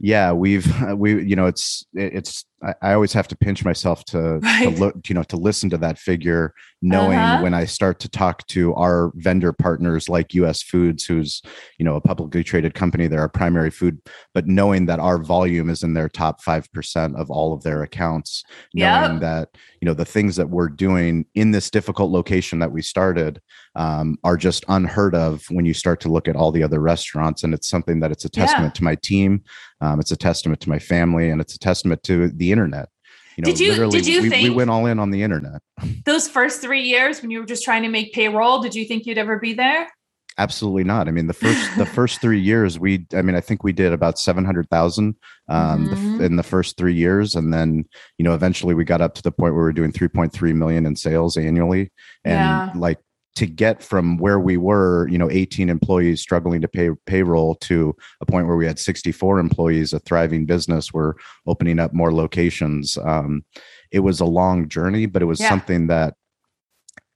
yeah 0.00 0.32
we've 0.32 0.66
we 0.96 1.22
you 1.24 1.36
know 1.36 1.46
it's 1.46 1.84
it's 1.94 2.44
I, 2.80 2.94
always 2.94 3.12
have 3.12 3.28
to 3.28 3.36
pinch 3.36 3.64
myself 3.64 4.04
to, 4.06 4.38
right. 4.42 4.64
to 4.64 4.70
look, 4.70 5.08
you 5.08 5.14
know, 5.14 5.22
to 5.24 5.36
listen 5.36 5.70
to 5.70 5.76
that 5.78 5.98
figure, 5.98 6.54
knowing 6.82 7.18
uh-huh. 7.18 7.42
when 7.42 7.54
I 7.54 7.64
start 7.64 7.98
to 8.00 8.08
talk 8.08 8.46
to 8.48 8.74
our 8.74 9.12
vendor 9.16 9.52
partners 9.52 10.08
like 10.08 10.34
US 10.34 10.62
Foods, 10.62 11.04
who's, 11.04 11.42
you 11.78 11.84
know, 11.84 11.96
a 11.96 12.00
publicly 12.00 12.44
traded 12.44 12.74
company, 12.74 13.06
they're 13.06 13.20
our 13.20 13.28
primary 13.28 13.70
food, 13.70 13.98
but 14.32 14.46
knowing 14.46 14.86
that 14.86 15.00
our 15.00 15.22
volume 15.22 15.68
is 15.68 15.82
in 15.82 15.94
their 15.94 16.08
top 16.08 16.42
5% 16.42 17.16
of 17.16 17.30
all 17.30 17.52
of 17.52 17.62
their 17.62 17.82
accounts, 17.82 18.44
yep. 18.72 19.02
knowing 19.02 19.20
that, 19.20 19.50
you 19.84 19.90
know, 19.90 19.92
the 19.92 20.06
things 20.06 20.36
that 20.36 20.48
we're 20.48 20.70
doing 20.70 21.26
in 21.34 21.50
this 21.50 21.68
difficult 21.68 22.10
location 22.10 22.58
that 22.58 22.72
we 22.72 22.80
started 22.80 23.38
um, 23.74 24.16
are 24.24 24.38
just 24.38 24.64
unheard 24.68 25.14
of 25.14 25.44
when 25.50 25.66
you 25.66 25.74
start 25.74 26.00
to 26.00 26.08
look 26.08 26.26
at 26.26 26.36
all 26.36 26.50
the 26.50 26.62
other 26.62 26.80
restaurants. 26.80 27.44
And 27.44 27.52
it's 27.52 27.68
something 27.68 28.00
that 28.00 28.10
it's 28.10 28.24
a 28.24 28.30
testament 28.30 28.70
yeah. 28.70 28.78
to 28.78 28.82
my 28.84 28.94
team. 28.94 29.44
Um, 29.82 30.00
it's 30.00 30.10
a 30.10 30.16
testament 30.16 30.62
to 30.62 30.70
my 30.70 30.78
family 30.78 31.28
and 31.28 31.38
it's 31.38 31.54
a 31.54 31.58
testament 31.58 32.02
to 32.04 32.28
the 32.28 32.50
internet. 32.50 32.88
You 33.36 33.42
know, 33.42 33.50
did 33.50 33.60
you 33.60 33.90
did 33.90 34.06
you 34.06 34.22
we, 34.22 34.30
think 34.30 34.48
we 34.48 34.54
went 34.54 34.70
all 34.70 34.86
in 34.86 34.98
on 34.98 35.10
the 35.10 35.22
internet? 35.22 35.60
Those 36.06 36.28
first 36.28 36.62
three 36.62 36.84
years 36.84 37.20
when 37.20 37.30
you 37.30 37.40
were 37.40 37.46
just 37.46 37.62
trying 37.62 37.82
to 37.82 37.90
make 37.90 38.14
payroll, 38.14 38.62
did 38.62 38.74
you 38.74 38.86
think 38.86 39.04
you'd 39.04 39.18
ever 39.18 39.38
be 39.38 39.52
there? 39.52 39.86
Absolutely 40.36 40.84
not. 40.84 41.06
I 41.06 41.12
mean, 41.12 41.28
the 41.28 41.32
first 41.32 41.78
the 41.78 41.86
first 41.94 42.20
three 42.20 42.40
years, 42.40 42.78
we 42.78 43.06
I 43.14 43.22
mean, 43.22 43.36
I 43.36 43.40
think 43.40 43.62
we 43.62 43.72
did 43.72 43.92
about 43.92 44.18
seven 44.18 44.44
hundred 44.44 44.68
thousand 44.68 45.14
um, 45.48 45.88
mm-hmm. 45.88 46.22
in 46.22 46.36
the 46.36 46.42
first 46.42 46.76
three 46.76 46.94
years, 46.94 47.34
and 47.34 47.52
then 47.52 47.84
you 48.18 48.24
know, 48.24 48.34
eventually 48.34 48.74
we 48.74 48.84
got 48.84 49.00
up 49.00 49.14
to 49.14 49.22
the 49.22 49.30
point 49.30 49.54
where 49.54 49.64
we 49.64 49.70
are 49.70 49.74
doing 49.74 49.92
three 49.92 50.08
point 50.08 50.32
three 50.32 50.52
million 50.52 50.86
in 50.86 50.96
sales 50.96 51.36
annually, 51.36 51.92
and 52.24 52.34
yeah. 52.34 52.72
like 52.74 52.98
to 53.36 53.46
get 53.46 53.82
from 53.82 54.16
where 54.18 54.38
we 54.38 54.56
were, 54.56 55.08
you 55.08 55.18
know, 55.18 55.28
18 55.30 55.68
employees 55.68 56.20
struggling 56.20 56.60
to 56.60 56.68
pay 56.68 56.90
payroll 57.06 57.56
to 57.56 57.94
a 58.20 58.26
point 58.26 58.46
where 58.46 58.56
we 58.56 58.66
had 58.66 58.78
64 58.78 59.40
employees, 59.40 59.92
a 59.92 59.98
thriving 60.00 60.46
business. 60.46 60.92
We're 60.92 61.14
opening 61.46 61.80
up 61.80 61.92
more 61.92 62.14
locations. 62.14 62.96
Um, 62.98 63.44
it 63.90 64.00
was 64.00 64.20
a 64.20 64.24
long 64.24 64.68
journey, 64.68 65.06
but 65.06 65.20
it 65.20 65.26
was 65.26 65.40
yeah. 65.40 65.48
something 65.48 65.88
that 65.88 66.14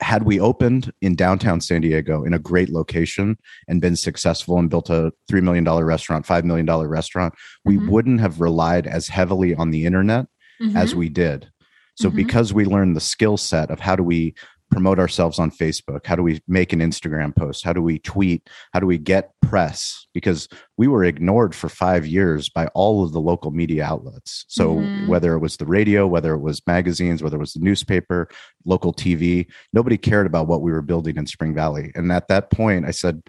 had 0.01 0.23
we 0.23 0.39
opened 0.39 0.93
in 1.01 1.15
downtown 1.15 1.61
San 1.61 1.81
Diego 1.81 2.25
in 2.25 2.33
a 2.33 2.39
great 2.39 2.71
location 2.71 3.37
and 3.67 3.81
been 3.81 3.97
successful 3.97 4.59
and 4.59 4.71
built 4.71 4.91
a 4.91 5.13
$3 5.31 5.43
million 5.43 5.65
restaurant, 5.65 6.27
$5 6.27 6.45
million 6.45 6.67
restaurant, 6.67 7.35
we 7.65 7.77
mm-hmm. 7.77 7.91
wouldn't 7.91 8.21
have 8.21 8.41
relied 8.41 8.87
as 8.87 9.09
heavily 9.09 9.55
on 9.55 9.71
the 9.71 9.85
internet 9.85 10.27
mm-hmm. 10.63 10.77
as 10.77 10.95
we 10.95 11.09
did. 11.09 11.51
So, 11.97 12.09
mm-hmm. 12.09 12.17
because 12.17 12.55
we 12.55 12.65
learned 12.65 12.95
the 12.95 13.01
skill 13.01 13.37
set 13.37 13.71
of 13.71 13.81
how 13.81 13.97
do 13.97 14.05
we 14.05 14.35
promote 14.71 14.99
ourselves 14.99 15.39
on 15.39 15.51
Facebook? 15.51 16.07
How 16.07 16.17
do 16.17 16.23
we 16.23 16.41
make 16.47 16.73
an 16.73 16.81
Instagram 16.81 17.35
post? 17.35 17.65
How 17.65 17.73
do 17.73 17.83
we 17.83 17.99
tweet? 17.99 18.49
How 18.73 18.81
do 18.81 18.87
we 18.87 18.99
get 18.99 19.33
press? 19.43 20.07
Because 20.15 20.49
we 20.77 20.89
were 20.89 21.05
ignored 21.05 21.55
for 21.55 21.69
five 21.69 22.07
years 22.07 22.49
by 22.49 22.67
all 22.69 23.05
of 23.05 23.13
the 23.13 23.21
local 23.21 23.51
media 23.51 23.85
outlets. 23.85 24.45
So 24.49 24.77
mm-hmm. 24.77 25.09
whether 25.09 25.35
it 25.35 25.41
was 25.41 25.57
the 25.57 25.67
radio, 25.67 26.07
whether 26.07 26.35
it 26.35 26.41
was 26.41 26.63
magazines, 26.67 27.23
whether 27.23 27.37
it 27.37 27.41
was 27.41 27.55
the 27.55 27.61
newspaper, 27.61 28.29
local 28.65 28.93
TV, 28.93 29.47
nobody 29.73 29.97
cared 29.97 30.27
about 30.27 30.49
what 30.49 30.63
we 30.63 30.73
were 30.73 30.83
building 30.83 31.17
in 31.17 31.27
Spring 31.27 31.55
Valley. 31.55 31.93
And 31.95 32.13
at 32.13 32.29
that 32.29 32.51
point, 32.51 32.87
I 32.87 32.91
said, 32.91 33.23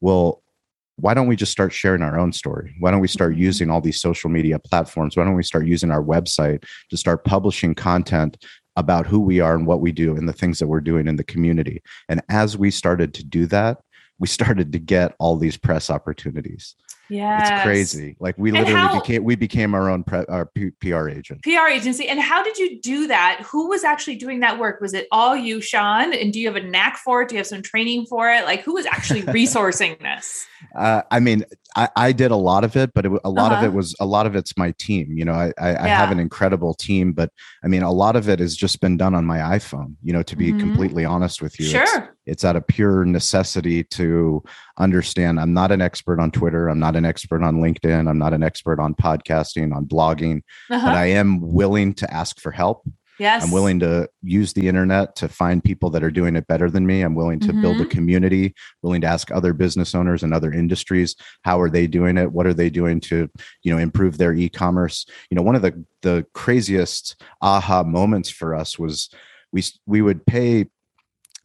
well, 0.00 0.42
why 1.00 1.14
don't 1.14 1.26
we 1.26 1.36
just 1.36 1.52
start 1.52 1.72
sharing 1.72 2.02
our 2.02 2.18
own 2.18 2.32
story? 2.32 2.74
Why 2.78 2.90
don't 2.90 3.00
we 3.00 3.08
start 3.08 3.32
mm-hmm. 3.32 3.42
using 3.42 3.70
all 3.70 3.80
these 3.80 4.00
social 4.00 4.30
media 4.30 4.58
platforms? 4.58 5.16
Why 5.16 5.24
don't 5.24 5.34
we 5.34 5.42
start 5.42 5.66
using 5.66 5.90
our 5.90 6.02
website 6.02 6.64
to 6.90 6.96
start 6.96 7.24
publishing 7.24 7.74
content 7.74 8.36
about 8.76 9.06
who 9.06 9.20
we 9.20 9.40
are 9.40 9.54
and 9.54 9.66
what 9.66 9.80
we 9.80 9.92
do 9.92 10.16
and 10.16 10.28
the 10.28 10.32
things 10.32 10.58
that 10.58 10.68
we're 10.68 10.80
doing 10.80 11.06
in 11.06 11.16
the 11.16 11.24
community. 11.24 11.82
And 12.08 12.22
as 12.28 12.56
we 12.56 12.70
started 12.70 13.14
to 13.14 13.24
do 13.24 13.46
that, 13.46 13.78
we 14.18 14.28
started 14.38 14.72
to 14.72 14.78
get 14.78 15.14
all 15.18 15.36
these 15.36 15.56
press 15.56 15.90
opportunities. 15.90 16.76
Yeah, 17.10 17.56
it's 17.56 17.62
crazy. 17.64 18.16
Like 18.20 18.36
we 18.38 18.52
literally 18.52 18.72
how, 18.72 19.00
became 19.00 19.24
we 19.24 19.34
became 19.34 19.74
our 19.74 19.90
own 19.90 20.04
pre, 20.04 20.24
our 20.26 20.46
P, 20.46 20.70
PR 20.80 21.08
agent, 21.08 21.42
PR 21.42 21.68
agency. 21.70 22.08
And 22.08 22.20
how 22.20 22.42
did 22.42 22.56
you 22.56 22.80
do 22.80 23.08
that? 23.08 23.42
Who 23.50 23.68
was 23.68 23.84
actually 23.84 24.16
doing 24.16 24.40
that 24.40 24.58
work? 24.58 24.80
Was 24.80 24.94
it 24.94 25.08
all 25.10 25.36
you, 25.36 25.60
Sean? 25.60 26.14
And 26.14 26.32
do 26.32 26.40
you 26.40 26.46
have 26.46 26.56
a 26.56 26.66
knack 26.66 26.98
for 26.98 27.22
it? 27.22 27.28
Do 27.28 27.34
you 27.34 27.38
have 27.38 27.46
some 27.46 27.62
training 27.62 28.06
for 28.06 28.30
it? 28.30 28.44
Like 28.44 28.62
who 28.62 28.74
was 28.74 28.86
actually 28.86 29.22
resourcing 29.22 29.98
this? 30.00 30.46
Uh, 30.76 31.02
I 31.10 31.20
mean, 31.20 31.44
I, 31.76 31.88
I, 31.96 32.12
did 32.12 32.30
a 32.30 32.36
lot 32.36 32.64
of 32.64 32.76
it, 32.76 32.92
but 32.94 33.06
it, 33.06 33.12
a 33.24 33.30
lot 33.30 33.52
uh-huh. 33.52 33.56
of 33.56 33.64
it 33.64 33.68
uh-huh. 33.68 33.76
was 33.76 33.96
a 34.00 34.06
lot 34.06 34.26
of 34.26 34.36
it's 34.36 34.56
my 34.56 34.72
team. 34.78 35.16
You 35.16 35.24
know, 35.24 35.32
I, 35.32 35.52
I, 35.58 35.72
yeah. 35.72 35.84
I, 35.84 35.88
have 35.88 36.10
an 36.10 36.20
incredible 36.20 36.74
team, 36.74 37.12
but 37.12 37.30
I 37.64 37.68
mean, 37.68 37.82
a 37.82 37.92
lot 37.92 38.16
of 38.16 38.28
it 38.28 38.40
has 38.40 38.56
just 38.56 38.80
been 38.80 38.96
done 38.96 39.14
on 39.14 39.24
my 39.24 39.38
iPhone. 39.38 39.94
You 40.02 40.12
know, 40.12 40.22
to 40.22 40.36
be 40.36 40.48
mm-hmm. 40.48 40.60
completely 40.60 41.04
honest 41.04 41.40
with 41.40 41.58
you, 41.58 41.66
sure. 41.66 41.82
It's, 41.82 42.08
it's 42.26 42.44
out 42.44 42.56
of 42.56 42.66
pure 42.66 43.04
necessity 43.04 43.84
to 43.84 44.42
understand. 44.80 45.38
I'm 45.38 45.52
not 45.52 45.70
an 45.70 45.80
expert 45.80 46.18
on 46.20 46.30
Twitter. 46.30 46.68
I'm 46.68 46.80
not 46.80 46.96
an 46.96 47.04
expert 47.04 47.42
on 47.42 47.56
LinkedIn. 47.56 48.08
I'm 48.08 48.18
not 48.18 48.32
an 48.32 48.42
expert 48.42 48.80
on 48.80 48.94
podcasting, 48.94 49.74
on 49.74 49.84
blogging, 49.84 50.42
uh-huh. 50.70 50.86
but 50.86 50.96
I 50.96 51.06
am 51.06 51.40
willing 51.40 51.94
to 51.94 52.12
ask 52.12 52.40
for 52.40 52.50
help. 52.50 52.82
Yes. 53.20 53.44
I'm 53.44 53.50
willing 53.50 53.80
to 53.80 54.08
use 54.22 54.54
the 54.54 54.66
internet 54.66 55.14
to 55.16 55.28
find 55.28 55.62
people 55.62 55.90
that 55.90 56.02
are 56.02 56.10
doing 56.10 56.36
it 56.36 56.46
better 56.46 56.70
than 56.70 56.86
me. 56.86 57.02
I'm 57.02 57.14
willing 57.14 57.38
to 57.40 57.48
mm-hmm. 57.48 57.60
build 57.60 57.76
a 57.76 57.80
mm-hmm. 57.80 57.90
community, 57.90 58.54
willing 58.80 59.02
to 59.02 59.06
ask 59.06 59.30
other 59.30 59.52
business 59.52 59.94
owners 59.94 60.22
and 60.22 60.32
other 60.32 60.50
industries, 60.50 61.16
how 61.42 61.60
are 61.60 61.68
they 61.68 61.86
doing 61.86 62.16
it? 62.16 62.32
What 62.32 62.46
are 62.46 62.54
they 62.54 62.70
doing 62.70 62.98
to, 63.00 63.28
you 63.62 63.72
know, 63.72 63.78
improve 63.78 64.16
their 64.16 64.32
e-commerce? 64.32 65.04
You 65.30 65.34
know, 65.34 65.42
one 65.42 65.54
of 65.54 65.60
the 65.60 65.84
the 66.00 66.24
craziest 66.32 67.22
aha 67.42 67.82
moments 67.82 68.30
for 68.30 68.54
us 68.54 68.78
was 68.78 69.10
we 69.52 69.62
we 69.84 70.00
would 70.00 70.24
pay 70.24 70.70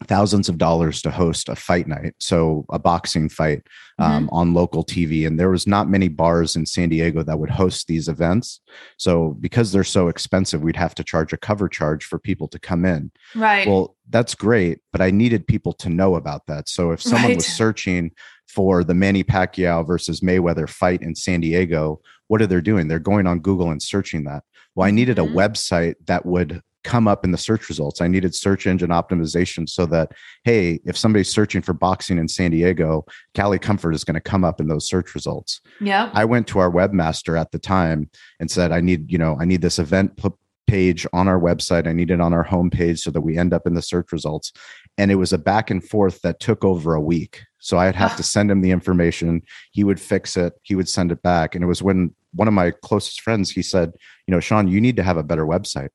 thousands 0.08 0.50
of 0.50 0.58
dollars 0.58 1.02
to 1.02 1.12
host 1.12 1.50
a 1.50 1.56
fight 1.56 1.88
night 1.88 2.14
so 2.20 2.66
a 2.72 2.80
boxing 2.80 3.30
fight 3.30 3.62
um, 4.00 4.26
mm-hmm. 4.26 4.36
on 4.36 4.54
local 4.54 4.84
tv 4.84 5.26
and 5.26 5.40
there 5.40 5.50
was 5.50 5.68
not 5.68 5.90
many 5.90 6.08
bars 6.08 6.56
in 6.56 6.66
san 6.66 6.90
diego 6.90 7.24
that 7.24 7.40
would 7.40 7.50
host 7.50 7.88
these 7.88 8.08
events. 8.08 8.62
So 8.98 9.36
because 9.40 9.72
they're 9.72 9.84
so 9.84 10.08
expensive 10.08 10.62
we'd 10.62 10.76
have 10.76 10.96
to 10.96 11.04
charge 11.04 11.34
a 11.34 11.38
cover 11.38 11.68
charge 11.68 12.06
for 12.06 12.20
people 12.20 12.48
to 12.50 12.60
come 12.60 12.86
in. 12.86 13.12
Right. 13.34 13.68
Well 13.68 13.96
that's 14.10 14.36
great 14.36 14.80
but 14.92 15.02
i 15.02 15.10
needed 15.10 15.48
people 15.48 15.74
to 15.74 15.90
know 15.90 16.16
about 16.16 16.46
that. 16.48 16.70
So 16.70 16.92
if 16.92 17.02
someone 17.02 17.30
right. 17.30 17.36
was 17.36 17.48
searching 17.62 18.12
for 18.48 18.84
the 18.84 18.94
manny 18.94 19.24
pacquiao 19.24 19.86
versus 19.86 20.22
mayweather 20.22 20.70
fight 20.70 21.02
in 21.02 21.16
san 21.16 21.42
diego 21.42 22.02
what 22.28 22.42
are 22.42 22.48
they 22.48 22.60
doing? 22.60 22.88
They're 22.88 23.00
going 23.00 23.28
on 23.28 23.40
google 23.40 23.70
and 23.70 23.82
searching 23.82 24.24
that. 24.26 24.44
Well 24.76 24.88
i 24.88 24.92
needed 24.92 25.18
mm-hmm. 25.18 25.38
a 25.38 25.42
website 25.42 25.96
that 26.06 26.26
would 26.26 26.62
come 26.86 27.08
up 27.08 27.26
in 27.26 27.32
the 27.32 27.38
search 27.38 27.68
results. 27.68 28.00
I 28.00 28.08
needed 28.08 28.34
search 28.34 28.68
engine 28.68 28.92
optimization 28.92 29.68
so 29.68 29.86
that, 29.88 30.12
hey, 30.44 30.80
if 30.86 30.96
somebody's 30.96 31.30
searching 31.30 31.62
for 31.62 31.74
boxing 31.74 32.18
in 32.18 32.28
San 32.28 32.52
Diego, 32.52 33.06
Cali 33.34 33.60
Comfort 33.60 33.94
is 33.94 34.04
going 34.04 34.14
to 34.14 34.22
come 34.22 34.46
up 34.46 34.62
in 34.62 34.68
those 34.68 34.88
search 34.88 35.16
results. 35.16 35.60
Yeah. 35.82 36.10
I 36.14 36.24
went 36.24 36.48
to 36.48 36.60
our 36.60 36.72
webmaster 36.72 37.38
at 37.38 37.52
the 37.52 37.60
time 37.60 38.10
and 38.40 38.50
said, 38.50 38.72
I 38.72 38.80
need, 38.82 39.12
you 39.12 39.18
know, 39.18 39.36
I 39.40 39.46
need 39.46 39.62
this 39.62 39.80
event 39.80 40.16
p- 40.16 40.30
page 40.68 41.06
on 41.12 41.28
our 41.28 41.40
website. 41.40 41.88
I 41.88 41.94
need 41.94 42.12
it 42.12 42.22
on 42.22 42.34
our 42.34 42.46
homepage 42.46 43.00
so 43.00 43.12
that 43.12 43.22
we 43.22 43.38
end 43.38 43.54
up 43.54 43.68
in 43.68 43.74
the 43.74 43.82
search 43.82 44.12
results. 44.12 44.54
And 44.98 45.12
it 45.12 45.16
was 45.16 45.34
a 45.34 45.38
back 45.38 45.70
and 45.72 45.84
forth 45.84 46.22
that 46.22 46.40
took 46.40 46.64
over 46.64 46.94
a 46.94 47.02
week. 47.02 47.42
So 47.60 47.80
I'd 47.80 47.96
have 47.96 48.16
to 48.18 48.22
ah. 48.22 48.32
send 48.34 48.52
him 48.52 48.62
the 48.62 48.72
information. 48.72 49.42
He 49.72 49.84
would 49.84 50.00
fix 50.00 50.38
it. 50.38 50.54
He 50.62 50.76
would 50.76 50.88
send 50.88 51.12
it 51.12 51.22
back. 51.24 51.56
And 51.56 51.64
it 51.64 51.68
was 51.68 51.82
when 51.82 52.16
one 52.34 52.48
of 52.48 52.54
my 52.54 52.72
closest 52.72 53.22
friends, 53.22 53.50
he 53.50 53.64
said, 53.64 53.94
you 54.28 54.32
know, 54.32 54.40
Sean, 54.40 54.68
you 54.68 54.80
need 54.80 54.96
to 54.98 55.04
have 55.04 55.18
a 55.18 55.24
better 55.24 55.46
website 55.46 55.90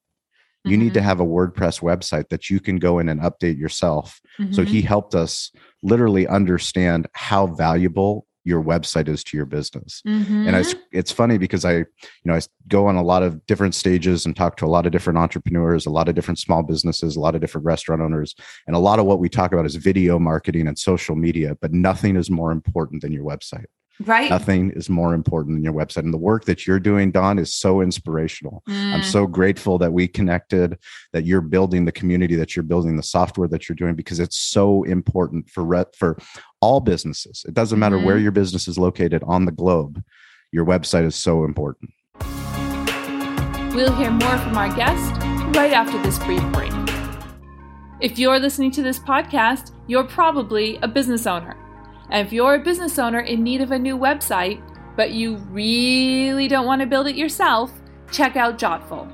you 0.64 0.72
mm-hmm. 0.72 0.82
need 0.84 0.94
to 0.94 1.00
mm-hmm. 1.00 1.08
have 1.08 1.20
a 1.20 1.24
WordPress 1.24 1.80
website 1.80 2.28
that 2.28 2.50
you 2.50 2.60
can 2.60 2.76
go 2.76 2.98
in 2.98 3.08
and 3.08 3.20
update 3.20 3.58
yourself. 3.58 4.20
Mm-hmm. 4.38 4.52
So 4.52 4.64
he 4.64 4.82
helped 4.82 5.14
us 5.14 5.50
literally 5.82 6.26
understand 6.26 7.08
how 7.14 7.46
valuable 7.46 8.26
your 8.44 8.62
website 8.62 9.08
is 9.08 9.22
to 9.22 9.36
your 9.36 9.46
business. 9.46 10.02
Mm-hmm. 10.06 10.48
And 10.48 10.56
it's, 10.56 10.74
it's 10.92 11.12
funny 11.12 11.36
because 11.36 11.64
I, 11.64 11.78
you 11.78 11.86
know, 12.24 12.34
I 12.34 12.40
go 12.68 12.86
on 12.86 12.96
a 12.96 13.02
lot 13.02 13.22
of 13.22 13.44
different 13.46 13.74
stages 13.74 14.24
and 14.24 14.34
talk 14.34 14.56
to 14.58 14.64
a 14.64 14.68
lot 14.68 14.86
of 14.86 14.92
different 14.92 15.18
entrepreneurs, 15.18 15.86
a 15.86 15.90
lot 15.90 16.08
of 16.08 16.14
different 16.14 16.38
small 16.38 16.62
businesses, 16.62 17.16
a 17.16 17.20
lot 17.20 17.34
of 17.34 17.40
different 17.40 17.66
restaurant 17.66 18.00
owners. 18.00 18.34
And 18.66 18.74
a 18.74 18.78
lot 18.78 18.98
of 18.98 19.04
what 19.04 19.18
we 19.18 19.28
talk 19.28 19.52
about 19.52 19.66
is 19.66 19.76
video 19.76 20.18
marketing 20.18 20.68
and 20.68 20.78
social 20.78 21.16
media, 21.16 21.56
but 21.60 21.72
nothing 21.72 22.16
is 22.16 22.30
more 22.30 22.50
important 22.50 23.02
than 23.02 23.12
your 23.12 23.24
website. 23.24 23.66
Right. 24.04 24.30
Nothing 24.30 24.70
is 24.70 24.88
more 24.88 25.12
important 25.12 25.56
than 25.56 25.64
your 25.64 25.74
website. 25.74 26.04
And 26.04 26.14
the 26.14 26.18
work 26.18 26.46
that 26.46 26.66
you're 26.66 26.80
doing, 26.80 27.10
Dawn, 27.10 27.38
is 27.38 27.52
so 27.52 27.82
inspirational. 27.82 28.62
Mm. 28.66 28.94
I'm 28.94 29.02
so 29.02 29.26
grateful 29.26 29.76
that 29.78 29.92
we 29.92 30.08
connected, 30.08 30.78
that 31.12 31.26
you're 31.26 31.42
building 31.42 31.84
the 31.84 31.92
community, 31.92 32.34
that 32.36 32.56
you're 32.56 32.62
building 32.62 32.96
the 32.96 33.02
software 33.02 33.46
that 33.48 33.68
you're 33.68 33.76
doing, 33.76 33.94
because 33.94 34.18
it's 34.18 34.38
so 34.38 34.84
important 34.84 35.50
for 35.50 35.64
re- 35.64 35.84
for 35.94 36.16
all 36.62 36.80
businesses. 36.80 37.44
It 37.46 37.52
doesn't 37.52 37.78
matter 37.78 37.96
mm. 37.96 38.04
where 38.04 38.16
mm-hmm. 38.16 38.22
your 38.22 38.32
business 38.32 38.68
is 38.68 38.78
located 38.78 39.22
on 39.26 39.44
the 39.44 39.52
globe. 39.52 40.02
Your 40.50 40.64
website 40.64 41.04
is 41.04 41.14
so 41.14 41.44
important. 41.44 41.90
We'll 43.74 43.94
hear 43.94 44.10
more 44.10 44.38
from 44.38 44.56
our 44.56 44.74
guest 44.74 45.12
right 45.56 45.72
after 45.72 46.02
this 46.02 46.18
brief 46.20 46.42
break. 46.52 46.72
If 48.00 48.18
you're 48.18 48.38
listening 48.38 48.70
to 48.72 48.82
this 48.82 48.98
podcast, 48.98 49.72
you're 49.86 50.04
probably 50.04 50.78
a 50.82 50.88
business 50.88 51.26
owner. 51.26 51.54
And 52.10 52.26
if 52.26 52.32
you're 52.32 52.54
a 52.54 52.58
business 52.58 52.98
owner 52.98 53.20
in 53.20 53.42
need 53.42 53.60
of 53.60 53.70
a 53.70 53.78
new 53.78 53.96
website, 53.96 54.60
but 54.96 55.12
you 55.12 55.36
really 55.50 56.48
don't 56.48 56.66
want 56.66 56.80
to 56.80 56.86
build 56.86 57.06
it 57.06 57.16
yourself, 57.16 57.72
check 58.10 58.36
out 58.36 58.58
Jottful. 58.58 59.08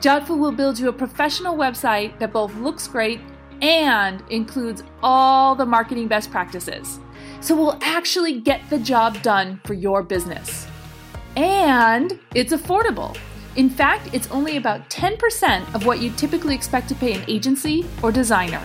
Jottful 0.00 0.38
will 0.38 0.52
build 0.52 0.78
you 0.78 0.88
a 0.88 0.92
professional 0.92 1.54
website 1.54 2.18
that 2.18 2.32
both 2.32 2.54
looks 2.56 2.88
great 2.88 3.20
and 3.62 4.22
includes 4.30 4.82
all 5.02 5.54
the 5.54 5.66
marketing 5.66 6.08
best 6.08 6.30
practices. 6.30 6.98
So 7.40 7.54
we'll 7.54 7.78
actually 7.82 8.40
get 8.40 8.60
the 8.68 8.78
job 8.78 9.22
done 9.22 9.60
for 9.64 9.74
your 9.74 10.02
business. 10.02 10.66
And 11.36 12.18
it's 12.34 12.52
affordable. 12.52 13.16
In 13.56 13.70
fact, 13.70 14.10
it's 14.12 14.30
only 14.30 14.56
about 14.56 14.88
10% 14.90 15.74
of 15.74 15.86
what 15.86 16.00
you 16.00 16.10
typically 16.12 16.54
expect 16.54 16.88
to 16.88 16.94
pay 16.94 17.12
an 17.12 17.24
agency 17.28 17.86
or 18.02 18.10
designer. 18.10 18.62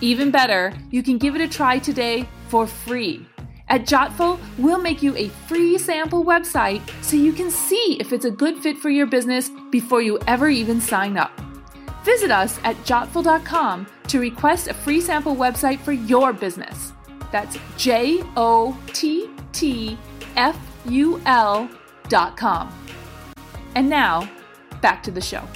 Even 0.00 0.30
better, 0.30 0.72
you 0.90 1.02
can 1.02 1.18
give 1.18 1.36
it 1.36 1.40
a 1.40 1.48
try 1.48 1.78
today 1.78 2.28
for 2.50 2.66
free. 2.66 3.26
At 3.68 3.86
Jottful, 3.86 4.40
we'll 4.58 4.82
make 4.82 5.00
you 5.00 5.16
a 5.16 5.28
free 5.46 5.78
sample 5.78 6.24
website 6.24 6.82
so 7.02 7.16
you 7.16 7.32
can 7.32 7.50
see 7.50 7.96
if 8.00 8.12
it's 8.12 8.24
a 8.24 8.30
good 8.30 8.58
fit 8.58 8.76
for 8.76 8.90
your 8.90 9.06
business 9.06 9.48
before 9.70 10.02
you 10.02 10.18
ever 10.26 10.48
even 10.48 10.80
sign 10.80 11.16
up. 11.16 11.30
Visit 12.04 12.32
us 12.32 12.58
at 12.64 12.82
jottful.com 12.84 13.86
to 14.08 14.18
request 14.18 14.66
a 14.66 14.74
free 14.74 15.00
sample 15.00 15.36
website 15.36 15.78
for 15.78 15.92
your 15.92 16.32
business. 16.32 16.92
That's 17.30 17.56
J 17.76 18.24
O 18.36 18.76
T 18.92 19.30
T 19.52 19.96
F 20.36 20.58
U 20.86 21.22
L.com. 21.26 22.74
And 23.76 23.88
now, 23.88 24.28
back 24.80 25.02
to 25.04 25.12
the 25.12 25.20
show. 25.20 25.46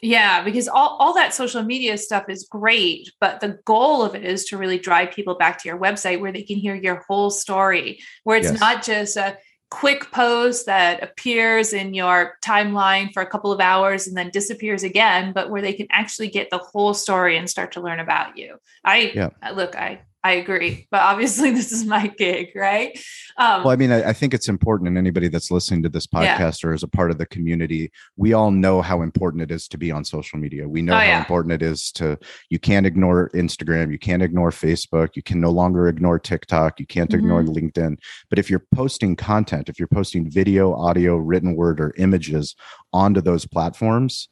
Yeah, 0.00 0.42
because 0.44 0.68
all, 0.68 0.96
all 1.00 1.14
that 1.14 1.34
social 1.34 1.62
media 1.62 1.98
stuff 1.98 2.28
is 2.28 2.46
great, 2.48 3.10
but 3.20 3.40
the 3.40 3.58
goal 3.64 4.02
of 4.02 4.14
it 4.14 4.24
is 4.24 4.44
to 4.46 4.56
really 4.56 4.78
drive 4.78 5.10
people 5.10 5.34
back 5.34 5.60
to 5.60 5.68
your 5.68 5.78
website 5.78 6.20
where 6.20 6.30
they 6.30 6.42
can 6.42 6.56
hear 6.56 6.74
your 6.76 7.04
whole 7.08 7.30
story, 7.30 7.98
where 8.22 8.38
it's 8.38 8.50
yes. 8.50 8.60
not 8.60 8.84
just 8.84 9.16
a 9.16 9.36
quick 9.70 10.10
post 10.12 10.66
that 10.66 11.02
appears 11.02 11.72
in 11.72 11.94
your 11.94 12.38
timeline 12.42 13.12
for 13.12 13.22
a 13.22 13.26
couple 13.26 13.52
of 13.52 13.60
hours 13.60 14.06
and 14.06 14.16
then 14.16 14.30
disappears 14.30 14.82
again, 14.82 15.32
but 15.32 15.50
where 15.50 15.60
they 15.60 15.72
can 15.72 15.86
actually 15.90 16.28
get 16.28 16.48
the 16.50 16.58
whole 16.58 16.94
story 16.94 17.36
and 17.36 17.50
start 17.50 17.72
to 17.72 17.80
learn 17.80 18.00
about 18.00 18.38
you. 18.38 18.56
I 18.84 19.12
yeah. 19.14 19.30
look, 19.52 19.76
I 19.76 20.00
I 20.24 20.32
agree, 20.32 20.88
but 20.90 21.00
obviously 21.00 21.50
this 21.52 21.70
is 21.70 21.84
my 21.84 22.08
gig, 22.08 22.48
right? 22.54 22.98
Um, 23.36 23.62
well, 23.62 23.70
I 23.70 23.76
mean, 23.76 23.92
I, 23.92 24.10
I, 24.10 24.12
think 24.12 24.34
it's 24.34 24.48
important, 24.48 24.88
and 24.88 24.98
anybody 24.98 25.28
that's 25.28 25.50
listening 25.50 25.82
to 25.84 25.88
this 25.88 26.06
podcast 26.06 26.62
yeah. 26.62 26.70
or 26.70 26.74
is 26.74 26.82
a 26.82 26.88
part 26.88 27.12
of 27.12 27.18
the 27.18 27.26
community, 27.26 27.92
we 28.16 28.32
all 28.32 28.50
know 28.50 28.82
how 28.82 29.02
important 29.02 29.42
it 29.42 29.52
is 29.52 29.68
to 29.68 29.78
be 29.78 29.92
on 29.92 30.04
social 30.04 30.38
media. 30.38 30.68
We 30.68 30.82
know 30.82 30.94
oh, 30.94 30.96
how 30.96 31.04
yeah. 31.04 31.18
important 31.18 31.52
it 31.52 31.62
is 31.62 31.92
to. 31.92 32.18
You 32.50 32.58
can't 32.58 32.84
ignore 32.84 33.30
Instagram, 33.30 33.92
you 33.92 33.98
can't 33.98 34.22
ignore 34.22 34.50
Facebook, 34.50 35.14
you 35.14 35.22
can 35.22 35.40
no 35.40 35.50
longer 35.50 35.86
ignore 35.88 36.18
TikTok, 36.18 36.80
you 36.80 36.86
can't 36.86 37.10
mm-hmm. 37.10 37.20
ignore 37.20 37.42
LinkedIn. 37.44 37.98
But 38.28 38.38
if 38.40 38.50
you're 38.50 38.64
posting 38.74 39.14
content, 39.14 39.68
if 39.68 39.78
you're 39.78 39.88
posting 39.88 40.28
video, 40.28 40.74
audio, 40.74 41.16
written 41.16 41.54
word, 41.54 41.80
or 41.80 41.94
images 41.96 42.56
onto 42.92 43.20
those 43.20 43.46
platforms, 43.46 44.28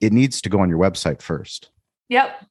it 0.00 0.12
needs 0.12 0.40
to 0.42 0.48
go 0.48 0.60
on 0.60 0.70
your 0.70 0.78
website 0.78 1.20
first. 1.20 1.70
Yep 2.08 2.46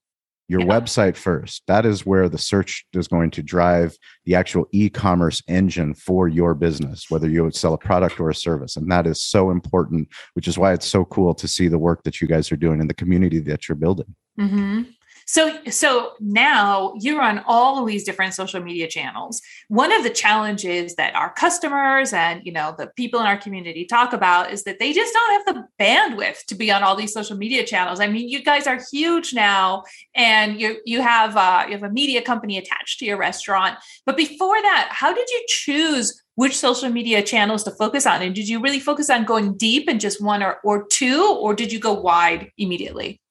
your 0.48 0.62
yeah. 0.62 0.68
website 0.68 1.16
first. 1.16 1.64
That 1.68 1.86
is 1.86 2.06
where 2.06 2.30
the 2.30 2.38
search 2.38 2.86
is 2.94 3.08
going 3.08 3.32
to 3.32 3.44
drive 3.44 3.98
the 4.26 4.36
actual 4.36 4.68
e 4.72 4.90
commerce 4.90 5.42
engine 5.48 5.94
for 5.94 6.28
your 6.28 6.54
business, 6.54 7.06
whether 7.10 7.30
you 7.30 7.44
would 7.44 7.56
sell 7.56 7.74
a 7.74 7.78
product 7.78 8.20
or 8.20 8.30
a 8.30 8.36
service. 8.36 8.76
And 8.76 8.92
that 8.92 9.08
is 9.08 9.22
so 9.22 9.52
important, 9.52 10.10
which 10.34 10.48
is 10.48 10.58
why 10.58 10.74
it's 10.74 10.88
so 10.88 11.06
cool 11.06 11.34
to 11.36 11.48
see 11.48 11.68
the 11.68 11.80
work 11.80 12.04
that 12.04 12.22
you 12.22 12.28
guys 12.28 12.52
are 12.52 12.58
doing 12.58 12.82
in 12.82 12.88
the 12.88 12.94
community 12.94 13.40
that 13.40 13.68
you're 13.68 13.76
building. 13.76 14.16
Mm-hmm. 14.40 14.82
So 15.26 15.58
so 15.70 16.14
now 16.20 16.94
you're 17.00 17.22
on 17.22 17.44
all 17.46 17.80
of 17.80 17.88
these 17.88 18.04
different 18.04 18.34
social 18.34 18.62
media 18.62 18.88
channels. 18.88 19.42
One 19.68 19.92
of 19.92 20.04
the 20.04 20.10
challenges 20.10 20.96
that 20.96 21.16
our 21.16 21.34
customers 21.34 22.14
and 22.14 22.42
you 22.46 22.52
know 22.52 22.76
the 22.78 22.88
people 22.88 23.20
in 23.20 23.26
our 23.26 23.38
community 23.38 23.86
talk 23.86 24.14
about 24.14 24.52
is 24.52 24.64
that 24.64 24.80
they 24.80 24.94
just 24.94 25.14
don't 25.14 25.48
have 25.48 25.56
the 25.56 25.68
bandwidth 25.84 26.46
to 26.46 26.56
be 26.56 26.72
on 26.72 26.84
all 26.84 26.96
these 26.96 27.14
social 27.14 27.38
media 27.38 27.66
channels. 27.66 28.00
I 28.00 28.08
mean, 28.08 28.30
you 28.30 28.44
guys 28.44 28.68
are 28.68 28.80
huge 28.92 29.34
now, 29.34 29.84
and 30.16 30.60
you 30.60 30.78
you 30.86 31.02
have 31.02 31.38
uh, 31.38 31.66
you 31.68 31.74
have 31.74 31.84
a 31.84 31.90
media 31.90 32.22
company 32.22 32.58
attached 32.58 33.00
to 33.00 33.06
your 33.06 33.18
restaurant. 33.18 33.78
But 34.06 34.18
before 34.18 34.62
that, 34.62 34.90
how 34.92 35.14
did 35.14 35.30
you 35.30 35.46
choose 35.48 36.22
which 36.36 36.58
social 36.58 36.90
media 36.90 37.22
channels 37.22 37.64
to 37.64 37.72
focus 37.72 38.06
on? 38.06 38.22
And 38.22 38.34
did 38.34 38.48
you 38.48 38.60
really 38.60 38.80
focus 38.80 39.10
on 39.10 39.24
going 39.24 39.56
deep 39.56 39.88
in 39.88 40.00
just 40.00 40.22
one 40.22 40.42
or, 40.42 40.58
or 40.64 40.88
two, 40.88 41.38
or 41.40 41.54
did 41.54 41.72
you 41.72 41.80
go 41.80 41.94
wide 41.94 42.52
immediately? 42.58 43.22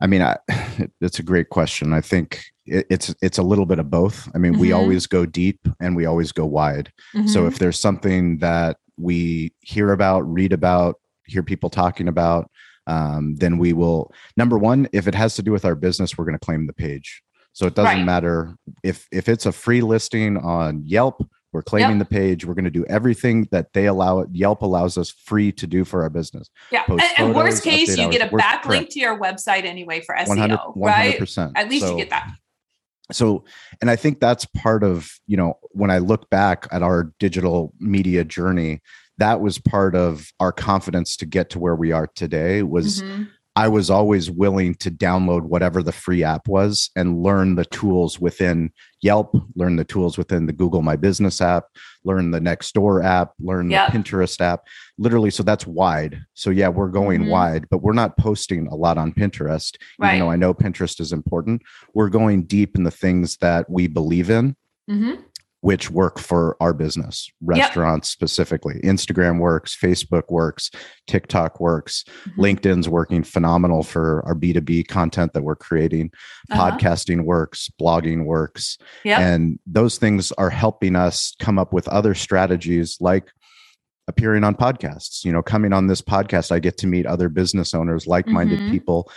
I 0.00 0.06
mean, 0.06 0.22
I, 0.22 0.36
it's 1.00 1.18
a 1.18 1.22
great 1.22 1.50
question. 1.50 1.92
I 1.92 2.00
think 2.00 2.42
it, 2.66 2.86
it's 2.90 3.14
it's 3.22 3.38
a 3.38 3.42
little 3.42 3.66
bit 3.66 3.78
of 3.78 3.90
both. 3.90 4.28
I 4.34 4.38
mean, 4.38 4.52
mm-hmm. 4.52 4.60
we 4.60 4.72
always 4.72 5.06
go 5.06 5.26
deep 5.26 5.60
and 5.80 5.96
we 5.96 6.06
always 6.06 6.32
go 6.32 6.46
wide. 6.46 6.92
Mm-hmm. 7.14 7.28
So 7.28 7.46
if 7.46 7.58
there's 7.58 7.78
something 7.78 8.38
that 8.38 8.78
we 8.96 9.52
hear 9.60 9.92
about, 9.92 10.20
read 10.20 10.52
about, 10.52 10.96
hear 11.26 11.42
people 11.42 11.70
talking 11.70 12.08
about, 12.08 12.50
um, 12.86 13.36
then 13.36 13.58
we 13.58 13.72
will. 13.72 14.12
Number 14.36 14.58
one, 14.58 14.88
if 14.92 15.06
it 15.06 15.14
has 15.14 15.34
to 15.36 15.42
do 15.42 15.52
with 15.52 15.64
our 15.64 15.74
business, 15.74 16.16
we're 16.16 16.24
going 16.24 16.38
to 16.38 16.44
claim 16.44 16.66
the 16.66 16.72
page. 16.72 17.22
So 17.52 17.66
it 17.66 17.74
doesn't 17.74 17.98
right. 17.98 18.04
matter 18.04 18.54
if 18.82 19.06
if 19.10 19.28
it's 19.28 19.46
a 19.46 19.52
free 19.52 19.80
listing 19.80 20.36
on 20.36 20.82
Yelp 20.86 21.28
we're 21.52 21.62
claiming 21.62 21.98
yep. 21.98 22.08
the 22.08 22.14
page. 22.14 22.44
We're 22.44 22.54
going 22.54 22.64
to 22.64 22.70
do 22.70 22.84
everything 22.86 23.48
that 23.50 23.72
they 23.72 23.86
allow 23.86 24.20
it. 24.20 24.28
Yelp 24.32 24.62
allows 24.62 24.96
us 24.96 25.10
free 25.10 25.50
to 25.52 25.66
do 25.66 25.84
for 25.84 26.02
our 26.02 26.10
business. 26.10 26.48
Yeah. 26.70 26.84
and, 26.88 27.02
and 27.18 27.34
worst 27.34 27.64
case, 27.64 27.96
you 27.96 28.10
get 28.10 28.22
a 28.22 28.34
backlink 28.34 28.90
to 28.90 29.00
your 29.00 29.18
website 29.18 29.64
anyway 29.64 30.00
for 30.00 30.14
SEO, 30.14 30.28
100, 30.28 30.58
100%. 30.58 30.76
right? 30.76 31.50
At 31.56 31.68
least 31.68 31.86
so, 31.86 31.92
you 31.92 31.96
get 31.96 32.10
that. 32.10 32.30
So, 33.12 33.44
and 33.80 33.90
I 33.90 33.96
think 33.96 34.20
that's 34.20 34.46
part 34.46 34.84
of, 34.84 35.10
you 35.26 35.36
know, 35.36 35.58
when 35.70 35.90
I 35.90 35.98
look 35.98 36.30
back 36.30 36.68
at 36.70 36.82
our 36.82 37.12
digital 37.18 37.72
media 37.80 38.24
journey, 38.24 38.80
that 39.18 39.40
was 39.40 39.58
part 39.58 39.94
of 39.94 40.30
our 40.38 40.52
confidence 40.52 41.16
to 41.18 41.26
get 41.26 41.50
to 41.50 41.58
where 41.58 41.74
we 41.74 41.92
are 41.92 42.06
today 42.06 42.62
was 42.62 43.02
mm-hmm. 43.02 43.24
I 43.56 43.68
was 43.68 43.90
always 43.90 44.30
willing 44.30 44.74
to 44.76 44.90
download 44.90 45.42
whatever 45.42 45.82
the 45.82 45.92
free 45.92 46.22
app 46.22 46.46
was 46.46 46.90
and 46.94 47.22
learn 47.22 47.56
the 47.56 47.64
tools 47.64 48.20
within 48.20 48.70
Yelp, 49.02 49.34
learn 49.56 49.76
the 49.76 49.84
tools 49.84 50.16
within 50.16 50.46
the 50.46 50.52
Google 50.52 50.82
My 50.82 50.94
Business 50.94 51.40
app, 51.40 51.64
learn 52.04 52.30
the 52.30 52.38
Nextdoor 52.38 53.04
app, 53.04 53.32
learn 53.40 53.70
yep. 53.70 53.90
the 53.90 53.98
Pinterest 53.98 54.40
app. 54.40 54.66
Literally, 54.98 55.30
so 55.30 55.42
that's 55.42 55.66
wide. 55.66 56.22
So 56.34 56.50
yeah, 56.50 56.68
we're 56.68 56.88
going 56.88 57.22
mm-hmm. 57.22 57.30
wide, 57.30 57.66
but 57.70 57.82
we're 57.82 57.92
not 57.92 58.16
posting 58.16 58.68
a 58.68 58.74
lot 58.74 58.98
on 58.98 59.12
Pinterest, 59.12 59.76
right. 59.98 60.14
even 60.14 60.20
though 60.20 60.30
I 60.30 60.36
know 60.36 60.54
Pinterest 60.54 61.00
is 61.00 61.12
important. 61.12 61.62
We're 61.92 62.10
going 62.10 62.44
deep 62.44 62.76
in 62.76 62.84
the 62.84 62.90
things 62.90 63.36
that 63.38 63.68
we 63.68 63.88
believe 63.88 64.30
in. 64.30 64.54
Mm-hmm 64.88 65.22
which 65.62 65.90
work 65.90 66.18
for 66.18 66.56
our 66.60 66.72
business, 66.72 67.30
restaurants 67.42 68.08
yep. 68.08 68.12
specifically. 68.12 68.80
Instagram 68.82 69.38
works, 69.38 69.76
Facebook 69.76 70.30
works, 70.30 70.70
TikTok 71.06 71.60
works, 71.60 72.04
mm-hmm. 72.04 72.40
LinkedIn's 72.40 72.88
working 72.88 73.22
phenomenal 73.22 73.82
for 73.82 74.22
our 74.26 74.34
B2B 74.34 74.88
content 74.88 75.34
that 75.34 75.42
we're 75.42 75.56
creating. 75.56 76.10
Uh-huh. 76.50 76.70
Podcasting 76.70 77.24
works, 77.24 77.70
blogging 77.80 78.24
works. 78.24 78.78
Yep. 79.04 79.18
And 79.18 79.58
those 79.66 79.98
things 79.98 80.32
are 80.32 80.50
helping 80.50 80.96
us 80.96 81.34
come 81.38 81.58
up 81.58 81.72
with 81.72 81.88
other 81.88 82.14
strategies 82.14 82.96
like 83.00 83.28
appearing 84.08 84.44
on 84.44 84.54
podcasts. 84.54 85.24
You 85.24 85.32
know, 85.32 85.42
coming 85.42 85.74
on 85.74 85.88
this 85.88 86.00
podcast, 86.00 86.52
I 86.52 86.58
get 86.58 86.78
to 86.78 86.86
meet 86.86 87.04
other 87.04 87.28
business 87.28 87.74
owners, 87.74 88.06
like 88.06 88.26
minded 88.26 88.60
mm-hmm. 88.60 88.70
people 88.70 89.10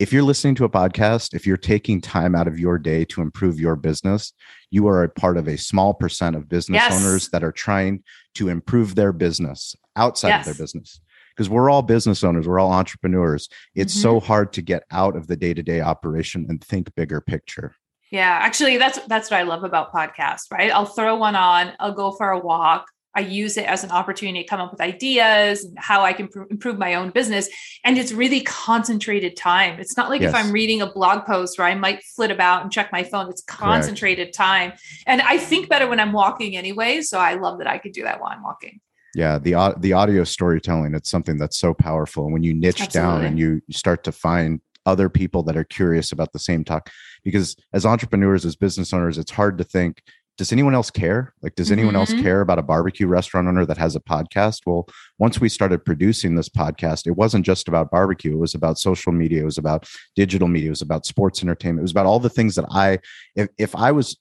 if 0.00 0.14
you're 0.14 0.22
listening 0.22 0.54
to 0.54 0.64
a 0.64 0.68
podcast, 0.68 1.34
if 1.34 1.46
you're 1.46 1.58
taking 1.58 2.00
time 2.00 2.34
out 2.34 2.48
of 2.48 2.58
your 2.58 2.78
day 2.78 3.04
to 3.04 3.20
improve 3.20 3.60
your 3.60 3.76
business, 3.76 4.32
you 4.70 4.88
are 4.88 5.04
a 5.04 5.10
part 5.10 5.36
of 5.36 5.46
a 5.46 5.58
small 5.58 5.92
percent 5.92 6.34
of 6.34 6.48
business 6.48 6.80
yes. 6.80 6.92
owners 6.98 7.28
that 7.28 7.44
are 7.44 7.52
trying 7.52 8.02
to 8.34 8.48
improve 8.48 8.94
their 8.94 9.12
business 9.12 9.76
outside 9.96 10.28
yes. 10.28 10.40
of 10.40 10.56
their 10.56 10.64
business. 10.64 11.02
Because 11.36 11.50
we're 11.50 11.68
all 11.68 11.82
business 11.82 12.24
owners, 12.24 12.48
we're 12.48 12.58
all 12.58 12.72
entrepreneurs. 12.72 13.50
It's 13.74 13.92
mm-hmm. 13.92 14.02
so 14.02 14.20
hard 14.20 14.54
to 14.54 14.62
get 14.62 14.84
out 14.90 15.16
of 15.16 15.26
the 15.26 15.36
day 15.36 15.52
to 15.52 15.62
day 15.62 15.82
operation 15.82 16.46
and 16.48 16.64
think 16.64 16.94
bigger 16.94 17.20
picture. 17.20 17.76
Yeah, 18.10 18.38
actually, 18.42 18.78
that's 18.78 18.98
that's 19.06 19.30
what 19.30 19.38
I 19.38 19.42
love 19.42 19.64
about 19.64 19.92
podcasts. 19.92 20.50
Right, 20.50 20.72
I'll 20.72 20.86
throw 20.86 21.16
one 21.16 21.36
on. 21.36 21.72
I'll 21.78 21.92
go 21.92 22.10
for 22.12 22.30
a 22.30 22.38
walk. 22.38 22.86
I 23.14 23.20
use 23.20 23.56
it 23.56 23.66
as 23.66 23.82
an 23.82 23.90
opportunity 23.90 24.42
to 24.42 24.48
come 24.48 24.60
up 24.60 24.70
with 24.70 24.80
ideas 24.80 25.64
and 25.64 25.76
how 25.78 26.02
I 26.02 26.12
can 26.12 26.28
pr- 26.28 26.44
improve 26.50 26.78
my 26.78 26.94
own 26.94 27.10
business. 27.10 27.48
And 27.84 27.98
it's 27.98 28.12
really 28.12 28.40
concentrated 28.42 29.36
time. 29.36 29.80
It's 29.80 29.96
not 29.96 30.10
like 30.10 30.20
yes. 30.20 30.30
if 30.30 30.36
I'm 30.36 30.52
reading 30.52 30.80
a 30.80 30.86
blog 30.86 31.26
post 31.26 31.58
where 31.58 31.66
I 31.66 31.74
might 31.74 32.02
flit 32.04 32.30
about 32.30 32.62
and 32.62 32.70
check 32.70 32.92
my 32.92 33.02
phone. 33.02 33.28
It's 33.28 33.42
concentrated 33.42 34.26
Correct. 34.26 34.36
time. 34.36 34.72
And 35.06 35.22
I 35.22 35.38
think 35.38 35.68
better 35.68 35.88
when 35.88 35.98
I'm 35.98 36.12
walking 36.12 36.56
anyway. 36.56 37.00
So 37.00 37.18
I 37.18 37.34
love 37.34 37.58
that 37.58 37.66
I 37.66 37.78
could 37.78 37.92
do 37.92 38.04
that 38.04 38.20
while 38.20 38.30
I'm 38.30 38.42
walking. 38.42 38.80
Yeah, 39.14 39.38
the 39.38 39.74
the 39.78 39.92
audio 39.92 40.22
storytelling, 40.22 40.94
it's 40.94 41.10
something 41.10 41.36
that's 41.36 41.58
so 41.58 41.74
powerful. 41.74 42.24
And 42.24 42.32
when 42.32 42.44
you 42.44 42.54
niche 42.54 42.80
Absolutely. 42.80 43.22
down 43.22 43.24
and 43.24 43.38
you 43.38 43.60
start 43.70 44.04
to 44.04 44.12
find 44.12 44.60
other 44.86 45.08
people 45.08 45.42
that 45.42 45.56
are 45.56 45.64
curious 45.64 46.12
about 46.12 46.32
the 46.32 46.38
same 46.38 46.64
talk, 46.64 46.90
because 47.24 47.56
as 47.72 47.84
entrepreneurs, 47.84 48.46
as 48.46 48.54
business 48.54 48.92
owners, 48.92 49.18
it's 49.18 49.32
hard 49.32 49.58
to 49.58 49.64
think, 49.64 50.02
does 50.40 50.52
anyone 50.52 50.74
else 50.74 50.90
care? 50.90 51.34
Like, 51.42 51.54
does 51.54 51.70
anyone 51.70 51.92
mm-hmm. 51.92 52.14
else 52.14 52.22
care 52.22 52.40
about 52.40 52.58
a 52.58 52.62
barbecue 52.62 53.06
restaurant 53.06 53.46
owner 53.46 53.66
that 53.66 53.76
has 53.76 53.94
a 53.94 54.00
podcast? 54.00 54.60
Well, 54.64 54.88
once 55.18 55.38
we 55.38 55.50
started 55.50 55.84
producing 55.84 56.34
this 56.34 56.48
podcast, 56.48 57.06
it 57.06 57.10
wasn't 57.10 57.44
just 57.44 57.68
about 57.68 57.90
barbecue. 57.90 58.32
It 58.32 58.38
was 58.38 58.54
about 58.54 58.78
social 58.78 59.12
media. 59.12 59.42
It 59.42 59.44
was 59.44 59.58
about 59.58 59.86
digital 60.16 60.48
media. 60.48 60.68
It 60.68 60.70
was 60.70 60.80
about 60.80 61.04
sports 61.04 61.42
entertainment. 61.42 61.80
It 61.80 61.82
was 61.82 61.90
about 61.90 62.06
all 62.06 62.20
the 62.20 62.30
things 62.30 62.54
that 62.54 62.64
I, 62.70 63.00
if, 63.36 63.48
if 63.58 63.76
I 63.76 63.92
was 63.92 64.16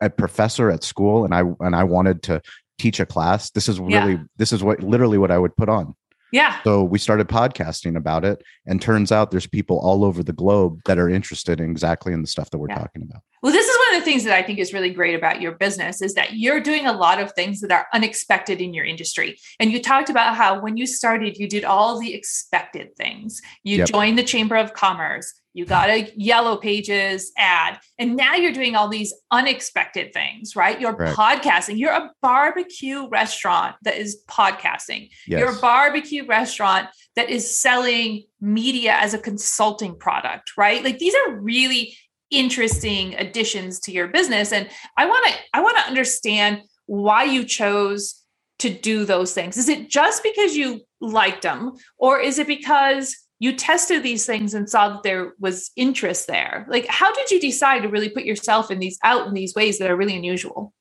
a 0.00 0.08
professor 0.08 0.70
at 0.70 0.84
school 0.84 1.24
and 1.24 1.34
I, 1.34 1.42
and 1.58 1.74
I 1.74 1.82
wanted 1.82 2.22
to 2.24 2.40
teach 2.78 3.00
a 3.00 3.06
class, 3.06 3.50
this 3.50 3.68
is 3.68 3.80
really, 3.80 4.12
yeah. 4.12 4.22
this 4.36 4.52
is 4.52 4.62
what 4.62 4.84
literally 4.84 5.18
what 5.18 5.32
I 5.32 5.38
would 5.38 5.56
put 5.56 5.68
on. 5.68 5.96
Yeah. 6.30 6.62
So 6.62 6.84
we 6.84 7.00
started 7.00 7.26
podcasting 7.26 7.96
about 7.96 8.24
it. 8.24 8.40
And 8.66 8.80
turns 8.80 9.10
out 9.10 9.32
there's 9.32 9.48
people 9.48 9.80
all 9.80 10.04
over 10.04 10.22
the 10.22 10.32
globe 10.32 10.80
that 10.84 10.96
are 10.96 11.08
interested 11.08 11.60
in 11.60 11.72
exactly 11.72 12.12
in 12.12 12.20
the 12.20 12.28
stuff 12.28 12.50
that 12.50 12.58
we're 12.58 12.68
yeah. 12.68 12.78
talking 12.78 13.02
about. 13.02 13.22
Well, 13.42 13.52
this 13.52 13.66
is 13.66 13.76
of 13.76 13.85
the 13.98 14.04
things 14.04 14.24
that 14.24 14.34
I 14.34 14.42
think 14.42 14.58
is 14.58 14.72
really 14.72 14.90
great 14.90 15.14
about 15.14 15.40
your 15.40 15.52
business 15.52 16.02
is 16.02 16.14
that 16.14 16.34
you're 16.34 16.60
doing 16.60 16.86
a 16.86 16.92
lot 16.92 17.20
of 17.20 17.32
things 17.32 17.60
that 17.60 17.72
are 17.72 17.86
unexpected 17.92 18.60
in 18.60 18.74
your 18.74 18.84
industry. 18.84 19.38
And 19.58 19.72
you 19.72 19.82
talked 19.82 20.10
about 20.10 20.36
how 20.36 20.60
when 20.60 20.76
you 20.76 20.86
started, 20.86 21.36
you 21.36 21.48
did 21.48 21.64
all 21.64 21.98
the 22.00 22.14
expected 22.14 22.96
things. 22.96 23.40
You 23.64 23.78
yep. 23.78 23.88
joined 23.88 24.18
the 24.18 24.24
Chamber 24.24 24.56
of 24.56 24.74
Commerce 24.74 25.32
you 25.56 25.64
got 25.64 25.88
a 25.88 26.12
yellow 26.16 26.58
pages 26.58 27.32
ad 27.38 27.78
and 27.98 28.14
now 28.14 28.34
you're 28.34 28.52
doing 28.52 28.76
all 28.76 28.88
these 28.88 29.14
unexpected 29.30 30.12
things 30.12 30.54
right 30.54 30.80
you're 30.80 30.92
right. 30.92 31.16
podcasting 31.16 31.78
you're 31.78 31.94
a 31.94 32.10
barbecue 32.20 33.08
restaurant 33.08 33.74
that 33.82 33.96
is 33.96 34.22
podcasting 34.28 35.08
yes. 35.26 35.40
you're 35.40 35.56
a 35.56 35.60
barbecue 35.60 36.26
restaurant 36.26 36.88
that 37.16 37.30
is 37.30 37.58
selling 37.58 38.24
media 38.38 38.96
as 39.00 39.14
a 39.14 39.18
consulting 39.18 39.96
product 39.96 40.52
right 40.58 40.84
like 40.84 40.98
these 40.98 41.14
are 41.14 41.40
really 41.40 41.96
interesting 42.30 43.14
additions 43.14 43.80
to 43.80 43.92
your 43.92 44.08
business. 44.08 44.52
And 44.52 44.68
i 44.96 45.06
want 45.06 45.26
to 45.26 45.34
i 45.54 45.60
want 45.60 45.76
to 45.78 45.84
understand 45.86 46.62
why 46.86 47.24
you 47.24 47.44
chose 47.44 48.22
to 48.58 48.70
do 48.70 49.04
those 49.04 49.34
things. 49.34 49.56
Is 49.56 49.68
it 49.68 49.90
just 49.90 50.22
because 50.22 50.56
you 50.56 50.80
liked 51.00 51.42
them 51.42 51.72
or 51.98 52.18
is 52.18 52.38
it 52.38 52.46
because 52.46 53.14
you 53.38 53.54
tested 53.54 54.02
these 54.02 54.24
things 54.24 54.54
and 54.54 54.68
saw 54.68 54.88
that 54.88 55.02
there 55.02 55.34
was 55.38 55.70
interest 55.76 56.26
there? 56.26 56.66
Like 56.68 56.86
how 56.88 57.12
did 57.12 57.30
you 57.30 57.40
decide 57.40 57.82
to 57.82 57.88
really 57.88 58.08
put 58.08 58.24
yourself 58.24 58.70
in 58.70 58.78
these 58.78 58.98
out 59.04 59.26
in 59.26 59.34
these 59.34 59.54
ways 59.54 59.78
that 59.78 59.90
are 59.90 59.96
really 59.96 60.16
unusual? 60.16 60.72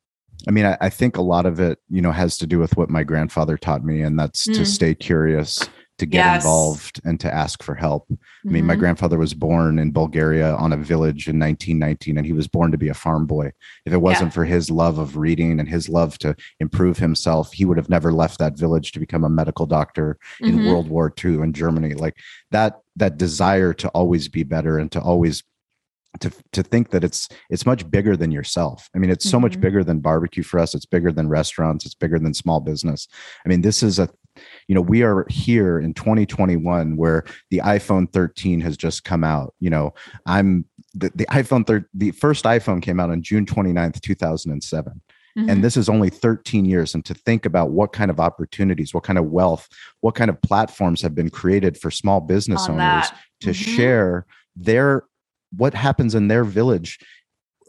I 0.47 0.51
mean 0.51 0.65
i, 0.65 0.77
I 0.81 0.89
think 0.89 1.17
a 1.17 1.21
lot 1.21 1.45
of 1.45 1.60
it 1.60 1.79
you 1.89 2.01
know 2.01 2.12
has 2.12 2.38
to 2.38 2.47
do 2.47 2.60
with 2.60 2.75
what 2.77 2.89
my 2.89 3.03
grandfather 3.03 3.58
taught 3.58 3.84
me 3.84 4.01
and 4.01 4.19
that's 4.19 4.47
mm. 4.47 4.53
to 4.55 4.65
stay 4.65 4.93
curious 4.93 5.67
to 5.97 6.05
get 6.05 6.17
yes. 6.17 6.43
involved 6.43 6.99
and 7.05 7.19
to 7.21 7.34
ask 7.34 7.63
for 7.63 7.75
help. 7.75 8.08
Mm-hmm. 8.10 8.49
I 8.49 8.51
mean, 8.51 8.65
my 8.65 8.73
mm-hmm. 8.73 8.81
grandfather 8.81 9.17
was 9.17 9.34
born 9.34 9.79
in 9.79 9.91
Bulgaria 9.91 10.53
on 10.55 10.73
a 10.73 10.77
village 10.77 11.27
in 11.27 11.39
1919, 11.39 12.17
and 12.17 12.25
he 12.25 12.34
was 12.34 12.47
born 12.47 12.71
to 12.71 12.77
be 12.77 12.89
a 12.89 12.93
farm 12.93 13.25
boy. 13.25 13.51
If 13.86 13.93
it 13.93 14.01
wasn't 14.01 14.31
yeah. 14.31 14.36
for 14.36 14.45
his 14.45 14.69
love 14.69 14.97
of 14.97 15.17
reading 15.17 15.60
and 15.60 15.69
his 15.69 15.88
love 15.88 16.17
to 16.19 16.36
improve 16.60 16.97
himself, 16.97 17.53
he 17.53 17.65
would 17.65 17.77
have 17.77 17.89
never 17.89 18.12
left 18.12 18.39
that 18.39 18.58
village 18.58 18.91
to 18.91 18.99
become 18.99 19.23
a 19.23 19.29
medical 19.29 19.65
doctor 19.65 20.17
mm-hmm. 20.41 20.60
in 20.60 20.65
World 20.65 20.89
War 20.89 21.13
II 21.23 21.36
in 21.36 21.53
Germany. 21.53 21.93
Like 21.93 22.17
that, 22.51 22.81
that 22.97 23.17
desire 23.17 23.73
to 23.73 23.89
always 23.89 24.27
be 24.27 24.43
better 24.43 24.77
and 24.77 24.91
to 24.91 24.99
always 24.99 25.43
to 26.19 26.31
to 26.53 26.63
think 26.63 26.91
that 26.91 27.03
it's 27.03 27.27
it's 27.49 27.65
much 27.65 27.89
bigger 27.89 28.15
than 28.15 28.31
yourself. 28.31 28.89
I 28.95 28.99
mean, 28.99 29.10
it's 29.10 29.29
so 29.29 29.38
mm-hmm. 29.38 29.43
much 29.43 29.60
bigger 29.60 29.84
than 29.84 29.99
barbecue 29.99 30.43
for 30.43 30.60
us. 30.60 30.73
It's 30.73 30.86
bigger 30.86 31.12
than 31.12 31.27
restaurants. 31.27 31.86
It's 31.86 31.95
bigger 31.95 32.19
than 32.19 32.34
small 32.34 32.60
business. 32.60 33.08
I 33.45 33.49
mean, 33.49 33.62
this 33.62 33.84
is 33.84 33.99
a 33.99 34.10
you 34.67 34.76
know, 34.76 34.82
we 34.82 35.04
are 35.04 35.26
here 35.30 35.80
in 35.80 35.93
2021 35.93 36.98
where 36.98 37.24
the 37.52 37.60
iPhone 37.60 38.12
13 38.12 38.62
has 38.62 38.78
just 38.78 39.04
come 39.04 39.24
out. 39.24 39.54
You 39.60 39.69
know, 39.69 39.93
I'm 40.26 40.65
the, 40.93 41.12
the 41.15 41.26
iPhone 41.28 41.65
13, 41.65 41.88
the 41.93 42.12
first 42.12 42.45
iPhone 42.45 42.82
came 42.82 43.00
out 43.00 43.10
on 43.10 43.21
June 43.21 43.45
29th, 43.45 44.02
2007. 44.02 45.02
Mm-hmm. 45.38 45.50
And 45.50 45.63
this 45.63 45.76
is 45.76 45.89
only 45.89 46.10
13 46.10 46.63
years. 46.65 46.93
And 46.95 47.04
to 47.06 47.13
think 47.13 47.45
about 47.45 47.71
what 47.71 47.91
kind 47.91 48.10
of 48.10 48.19
opportunities, 48.19 48.93
what 48.93 49.04
kind 49.04 49.19
of 49.19 49.26
wealth, 49.26 49.67
what 50.00 50.15
kind 50.15 50.30
of 50.30 50.41
platforms 50.41 51.02
have 51.02 51.13
been 51.13 51.30
created 51.30 51.78
for 51.78 51.91
small 51.91 52.21
business 52.21 52.69
On 52.69 52.71
owners 52.71 53.10
that. 53.10 53.19
to 53.41 53.50
mm-hmm. 53.50 53.76
share 53.76 54.26
their 54.56 55.04
what 55.58 55.74
happens 55.74 56.15
in 56.15 56.28
their 56.28 56.43
village 56.43 57.00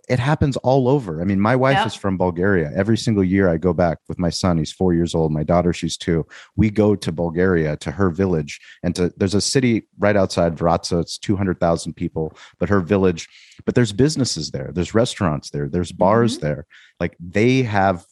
it 0.09 0.19
happens 0.19 0.57
all 0.59 0.89
over. 0.89 1.21
I 1.21 1.25
mean, 1.25 1.41
my 1.41 1.57
wife 1.57 1.85
is 1.87 1.95
from 1.95 2.17
Bulgaria. 2.17 2.71
Every 2.77 2.97
single 2.97 3.25
year 3.25 3.49
I 3.49 3.57
go 3.57 3.73
back 3.73 3.99
with 4.09 4.19
my 4.19 4.31
son. 4.31 4.57
He's 4.57 4.73
four 4.73 4.95
years 4.95 5.15
old. 5.15 5.33
My 5.33 5.43
daughter, 5.43 5.73
she's 5.73 5.97
two. 5.97 6.27
We 6.55 6.71
go 6.71 6.95
to 6.95 7.11
Bulgaria 7.11 7.77
to 7.79 7.91
her 7.91 8.11
village, 8.11 8.61
and 8.83 8.95
to 8.95 9.13
there's 9.17 9.35
a 9.35 9.41
city 9.41 9.89
right 9.99 10.17
outside 10.17 10.57
Vratsa. 10.57 11.01
It's 11.01 11.19
two 11.19 11.37
hundred 11.37 11.59
thousand 11.59 11.95
people, 11.95 12.37
but 12.59 12.69
her 12.69 12.81
village. 12.81 13.29
But 13.65 13.75
there's 13.75 13.93
businesses 13.93 14.51
there. 14.51 14.71
There's 14.73 14.95
restaurants 14.95 15.51
there. 15.51 15.69
There's 15.69 15.93
bars 15.93 16.37
mm-hmm. 16.37 16.47
there. 16.47 16.67
Like 17.01 17.17
they 17.19 17.63
have 17.63 18.05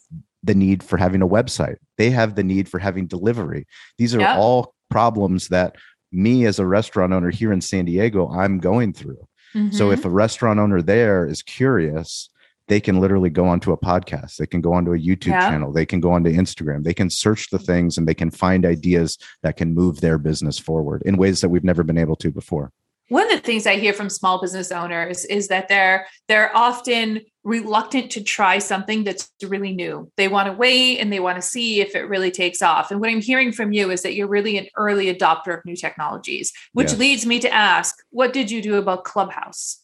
the 0.42 0.54
need 0.54 0.82
for 0.82 0.96
having 0.96 1.22
a 1.22 1.28
website. 1.28 1.76
They 1.96 2.10
have 2.10 2.34
the 2.34 2.44
need 2.44 2.68
for 2.68 2.78
having 2.78 3.06
delivery. 3.06 3.66
These 3.98 4.14
are 4.14 4.26
all 4.26 4.74
problems 4.90 5.48
that 5.48 5.76
me 6.12 6.46
as 6.46 6.58
a 6.58 6.66
restaurant 6.66 7.12
owner 7.12 7.30
here 7.30 7.52
in 7.52 7.60
San 7.60 7.84
Diego, 7.84 8.28
I'm 8.30 8.58
going 8.58 8.92
through. 8.92 9.26
Mm-hmm. 9.54 9.70
So 9.70 9.90
if 9.90 10.04
a 10.04 10.10
restaurant 10.10 10.60
owner 10.60 10.82
there 10.82 11.26
is 11.26 11.42
curious, 11.42 12.30
they 12.68 12.80
can 12.80 13.00
literally 13.00 13.30
go 13.30 13.46
onto 13.46 13.72
a 13.72 13.78
podcast, 13.78 14.36
they 14.36 14.46
can 14.46 14.60
go 14.60 14.72
onto 14.72 14.92
a 14.92 14.98
YouTube 14.98 15.28
yeah. 15.28 15.50
channel, 15.50 15.72
they 15.72 15.86
can 15.86 16.00
go 16.00 16.12
onto 16.12 16.30
Instagram, 16.30 16.82
they 16.82 16.94
can 16.94 17.10
search 17.10 17.50
the 17.50 17.58
things 17.58 17.98
and 17.98 18.08
they 18.08 18.14
can 18.14 18.30
find 18.30 18.64
ideas 18.64 19.18
that 19.42 19.56
can 19.56 19.74
move 19.74 20.00
their 20.00 20.18
business 20.18 20.58
forward 20.58 21.02
in 21.04 21.16
ways 21.16 21.40
that 21.40 21.50
we've 21.50 21.64
never 21.64 21.82
been 21.82 21.98
able 21.98 22.16
to 22.16 22.30
before 22.30 22.72
one 23.08 23.30
of 23.30 23.30
the 23.30 23.44
things 23.44 23.66
I 23.66 23.76
hear 23.76 23.92
from 23.92 24.08
small 24.08 24.40
business 24.40 24.72
owners 24.72 25.24
is 25.26 25.48
that 25.48 25.68
they're 25.68 26.06
they're 26.28 26.54
often 26.56 27.20
reluctant 27.42 28.10
to 28.12 28.22
try 28.22 28.58
something 28.58 29.04
that's 29.04 29.30
really 29.42 29.74
new. 29.74 30.10
They 30.16 30.28
want 30.28 30.46
to 30.46 30.52
wait 30.52 30.98
and 30.98 31.12
they 31.12 31.20
want 31.20 31.36
to 31.36 31.42
see 31.42 31.80
if 31.82 31.94
it 31.94 32.08
really 32.08 32.30
takes 32.30 32.62
off. 32.62 32.90
And 32.90 33.00
what 33.00 33.10
I'm 33.10 33.20
hearing 33.20 33.52
from 33.52 33.72
you 33.72 33.90
is 33.90 34.02
that 34.02 34.14
you're 34.14 34.28
really 34.28 34.56
an 34.56 34.66
early 34.76 35.14
adopter 35.14 35.58
of 35.58 35.64
new 35.66 35.76
technologies, 35.76 36.52
which 36.72 36.92
yes. 36.92 36.98
leads 36.98 37.26
me 37.26 37.40
to 37.40 37.52
ask, 37.52 37.94
what 38.10 38.32
did 38.32 38.50
you 38.50 38.62
do 38.62 38.76
about 38.76 39.04
Clubhouse? 39.04 39.78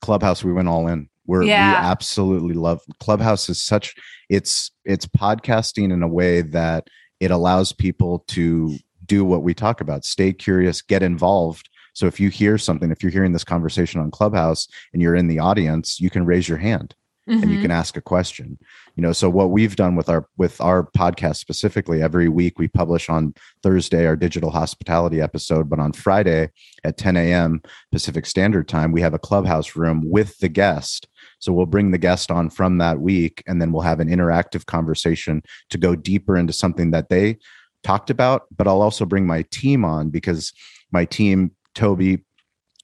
Clubhouse, 0.00 0.42
we 0.42 0.52
went 0.52 0.68
all 0.68 0.88
in. 0.88 1.08
We're, 1.26 1.44
yeah. 1.44 1.80
we 1.80 1.86
absolutely 1.86 2.54
love 2.54 2.82
Clubhouse 3.00 3.48
is 3.48 3.62
such 3.62 3.94
it's 4.28 4.72
it's 4.84 5.06
podcasting 5.06 5.92
in 5.92 6.02
a 6.02 6.08
way 6.08 6.42
that 6.42 6.88
it 7.20 7.30
allows 7.30 7.72
people 7.72 8.24
to 8.28 8.76
do 9.06 9.24
what 9.24 9.42
we 9.42 9.54
talk 9.54 9.80
about, 9.80 10.04
stay 10.04 10.32
curious, 10.32 10.82
get 10.82 11.02
involved 11.02 11.68
so 11.94 12.06
if 12.06 12.20
you 12.20 12.28
hear 12.28 12.58
something, 12.58 12.90
if 12.90 13.02
you're 13.02 13.12
hearing 13.12 13.32
this 13.32 13.44
conversation 13.44 14.00
on 14.00 14.10
Clubhouse 14.10 14.68
and 14.92 15.00
you're 15.00 15.14
in 15.14 15.28
the 15.28 15.38
audience, 15.38 16.00
you 16.00 16.10
can 16.10 16.26
raise 16.26 16.48
your 16.48 16.58
hand. 16.58 16.94
Mm-hmm. 17.26 17.40
and 17.40 17.50
you 17.50 17.56
mm-hmm. 17.56 17.62
can 17.62 17.70
ask 17.70 17.96
a 17.96 18.02
question 18.02 18.58
you 18.96 19.02
know 19.02 19.12
so 19.12 19.30
what 19.30 19.50
we've 19.50 19.76
done 19.76 19.96
with 19.96 20.10
our 20.10 20.28
with 20.36 20.60
our 20.60 20.90
podcast 20.90 21.36
specifically 21.36 22.02
every 22.02 22.28
week 22.28 22.58
we 22.58 22.68
publish 22.68 23.08
on 23.08 23.32
thursday 23.62 24.04
our 24.06 24.14
digital 24.14 24.50
hospitality 24.50 25.22
episode 25.22 25.70
but 25.70 25.78
on 25.78 25.94
friday 25.94 26.50
at 26.84 26.98
10 26.98 27.16
a.m 27.16 27.62
pacific 27.90 28.26
standard 28.26 28.68
time 28.68 28.92
we 28.92 29.00
have 29.00 29.14
a 29.14 29.18
clubhouse 29.18 29.74
room 29.74 30.02
with 30.04 30.36
the 30.40 30.50
guest 30.50 31.08
so 31.38 31.50
we'll 31.50 31.64
bring 31.64 31.92
the 31.92 31.96
guest 31.96 32.30
on 32.30 32.50
from 32.50 32.76
that 32.76 33.00
week 33.00 33.42
and 33.46 33.58
then 33.58 33.72
we'll 33.72 33.80
have 33.80 34.00
an 34.00 34.10
interactive 34.10 34.66
conversation 34.66 35.42
to 35.70 35.78
go 35.78 35.96
deeper 35.96 36.36
into 36.36 36.52
something 36.52 36.90
that 36.90 37.08
they 37.08 37.38
talked 37.82 38.10
about 38.10 38.42
but 38.54 38.68
i'll 38.68 38.82
also 38.82 39.06
bring 39.06 39.26
my 39.26 39.40
team 39.50 39.82
on 39.82 40.10
because 40.10 40.52
my 40.92 41.06
team 41.06 41.52
Toby, 41.74 42.24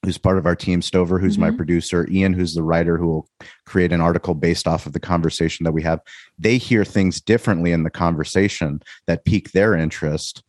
who's 0.04 0.18
part 0.18 0.38
of 0.38 0.46
our 0.46 0.56
team, 0.56 0.80
Stover, 0.82 1.18
who's 1.18 1.34
mm-hmm. 1.34 1.50
my 1.50 1.50
producer, 1.50 2.08
Ian, 2.10 2.32
who's 2.32 2.54
the 2.54 2.62
writer 2.62 2.96
who 2.96 3.06
will 3.06 3.28
create 3.66 3.92
an 3.92 4.00
article 4.00 4.34
based 4.34 4.66
off 4.66 4.86
of 4.86 4.92
the 4.92 5.00
conversation 5.00 5.64
that 5.64 5.72
we 5.72 5.82
have. 5.82 6.00
They 6.38 6.58
hear 6.58 6.84
things 6.84 7.20
differently 7.20 7.72
in 7.72 7.82
the 7.82 7.90
conversation 7.90 8.80
that 9.06 9.24
pique 9.24 9.52
their 9.52 9.74
interest 9.74 10.42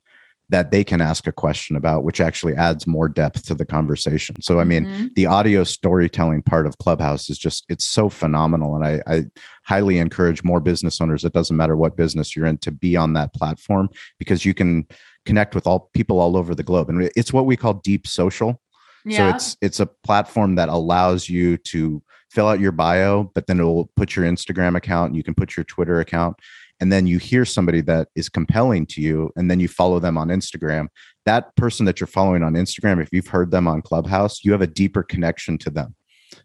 that 0.52 0.70
they 0.70 0.84
can 0.84 1.00
ask 1.00 1.28
a 1.28 1.32
question 1.32 1.78
about, 1.78 2.04
which 2.04 2.20
actually 2.20 2.54
adds 2.56 2.86
more 2.86 3.08
depth 3.08 3.46
to 3.46 3.56
the 3.56 3.66
conversation. 3.66 4.42
So, 4.42 4.60
I 4.60 4.66
mean, 4.66 4.86
mm-hmm. 4.86 5.08
the 5.16 5.26
audio 5.26 5.64
storytelling 5.64 6.44
part 6.44 6.68
of 6.68 6.78
Clubhouse 6.78 7.30
is 7.30 7.38
just, 7.38 7.64
it's 7.70 7.86
so 7.86 8.10
phenomenal. 8.10 8.76
And 8.76 8.86
I, 8.86 9.02
I, 9.08 9.26
highly 9.64 10.00
encourage 10.00 10.44
more 10.44 10.60
business 10.60 11.00
owners, 11.00 11.24
it 11.24 11.32
doesn't 11.32 11.56
matter 11.56 11.78
what 11.78 11.96
business 11.96 12.36
you're 12.36 12.48
in, 12.48 12.58
to 12.58 12.72
be 12.72 12.98
on 12.98 13.14
that 13.14 13.34
platform 13.34 13.88
because 14.20 14.44
you 14.44 14.54
can 14.54 14.86
connect 15.26 15.56
with 15.56 15.68
all 15.68 15.90
people 15.94 16.20
all 16.20 16.38
over 16.38 16.56
the 16.56 16.64
globe. 16.64 16.90
And 16.90 17.10
it's 17.16 17.34
what 17.34 17.46
we 17.46 17.56
call 17.56 17.76
deep 17.76 18.08
social. 18.08 18.62
Yeah. 19.06 19.18
So 19.18 19.36
it's 19.36 19.58
it's 19.62 19.80
a 19.80 19.86
platform 19.86 20.56
that 20.56 20.70
allows 20.70 21.30
you 21.30 21.58
to 21.58 22.02
fill 22.30 22.48
out 22.48 22.60
your 22.60 22.72
bio, 22.72 23.24
but 23.36 23.48
then 23.48 23.60
it 23.60 23.64
will 23.64 23.92
put 23.96 24.16
your 24.16 24.26
Instagram 24.26 24.78
account, 24.78 25.14
you 25.14 25.24
can 25.24 25.34
put 25.34 25.58
your 25.58 25.66
Twitter 25.66 26.00
account, 26.00 26.38
and 26.80 26.92
then 26.92 27.06
you 27.06 27.18
hear 27.18 27.44
somebody 27.44 27.82
that 27.82 28.08
is 28.16 28.30
compelling 28.30 28.86
to 28.88 29.02
you, 29.02 29.30
and 29.36 29.52
then 29.52 29.60
you 29.60 29.68
follow 29.68 30.00
them 30.00 30.18
on 30.18 30.30
Instagram. 30.30 30.88
That 31.26 31.54
person 31.56 31.86
that 31.88 32.00
you're 32.00 32.08
following 32.08 32.42
on 32.42 32.54
Instagram, 32.54 33.02
if 33.02 33.10
you've 33.12 33.28
heard 33.28 33.52
them 33.52 33.68
on 33.68 33.82
Clubhouse, 33.82 34.46
you 34.46 34.52
have 34.54 34.62
a 34.62 34.68
deeper 34.68 35.04
connection 35.04 35.58
to 35.60 35.70
them 35.70 35.94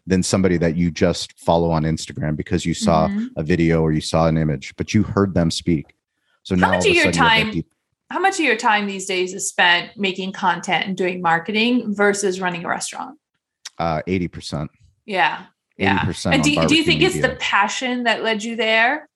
than 0.05 0.21
somebody 0.21 0.57
that 0.57 0.75
you 0.75 0.91
just 0.91 1.39
follow 1.39 1.71
on 1.71 1.83
Instagram 1.83 2.35
because 2.35 2.65
you 2.65 2.73
saw 2.73 3.07
mm-hmm. 3.07 3.27
a 3.37 3.43
video 3.43 3.81
or 3.81 3.93
you 3.93 4.01
saw 4.01 4.27
an 4.27 4.37
image, 4.37 4.75
but 4.75 4.93
you 4.93 5.03
heard 5.03 5.33
them 5.33 5.49
speak. 5.49 5.95
So 6.43 6.57
how 6.57 6.71
much 6.71 6.85
of 6.85 6.93
your 6.93 7.11
time? 7.11 7.51
You 7.51 7.63
how 8.09 8.19
much 8.19 8.39
of 8.39 8.45
your 8.45 8.55
time 8.55 8.87
these 8.87 9.05
days 9.05 9.33
is 9.33 9.49
spent 9.49 9.97
making 9.97 10.31
content 10.31 10.85
and 10.85 10.95
doing 10.95 11.21
marketing 11.21 11.93
versus 11.93 12.39
running 12.39 12.63
a 12.63 12.69
restaurant? 12.69 13.19
Uh, 13.77 14.01
80%. 14.07 14.69
Yeah. 15.05 15.45
Yeah. 15.77 15.99
80% 15.99 16.33
and 16.33 16.43
do, 16.43 16.67
do 16.67 16.75
you 16.75 16.83
think 16.83 17.01
media. 17.01 17.07
it's 17.07 17.21
the 17.21 17.35
passion 17.39 18.03
that 18.03 18.23
led 18.23 18.43
you 18.43 18.55
there? 18.55 19.09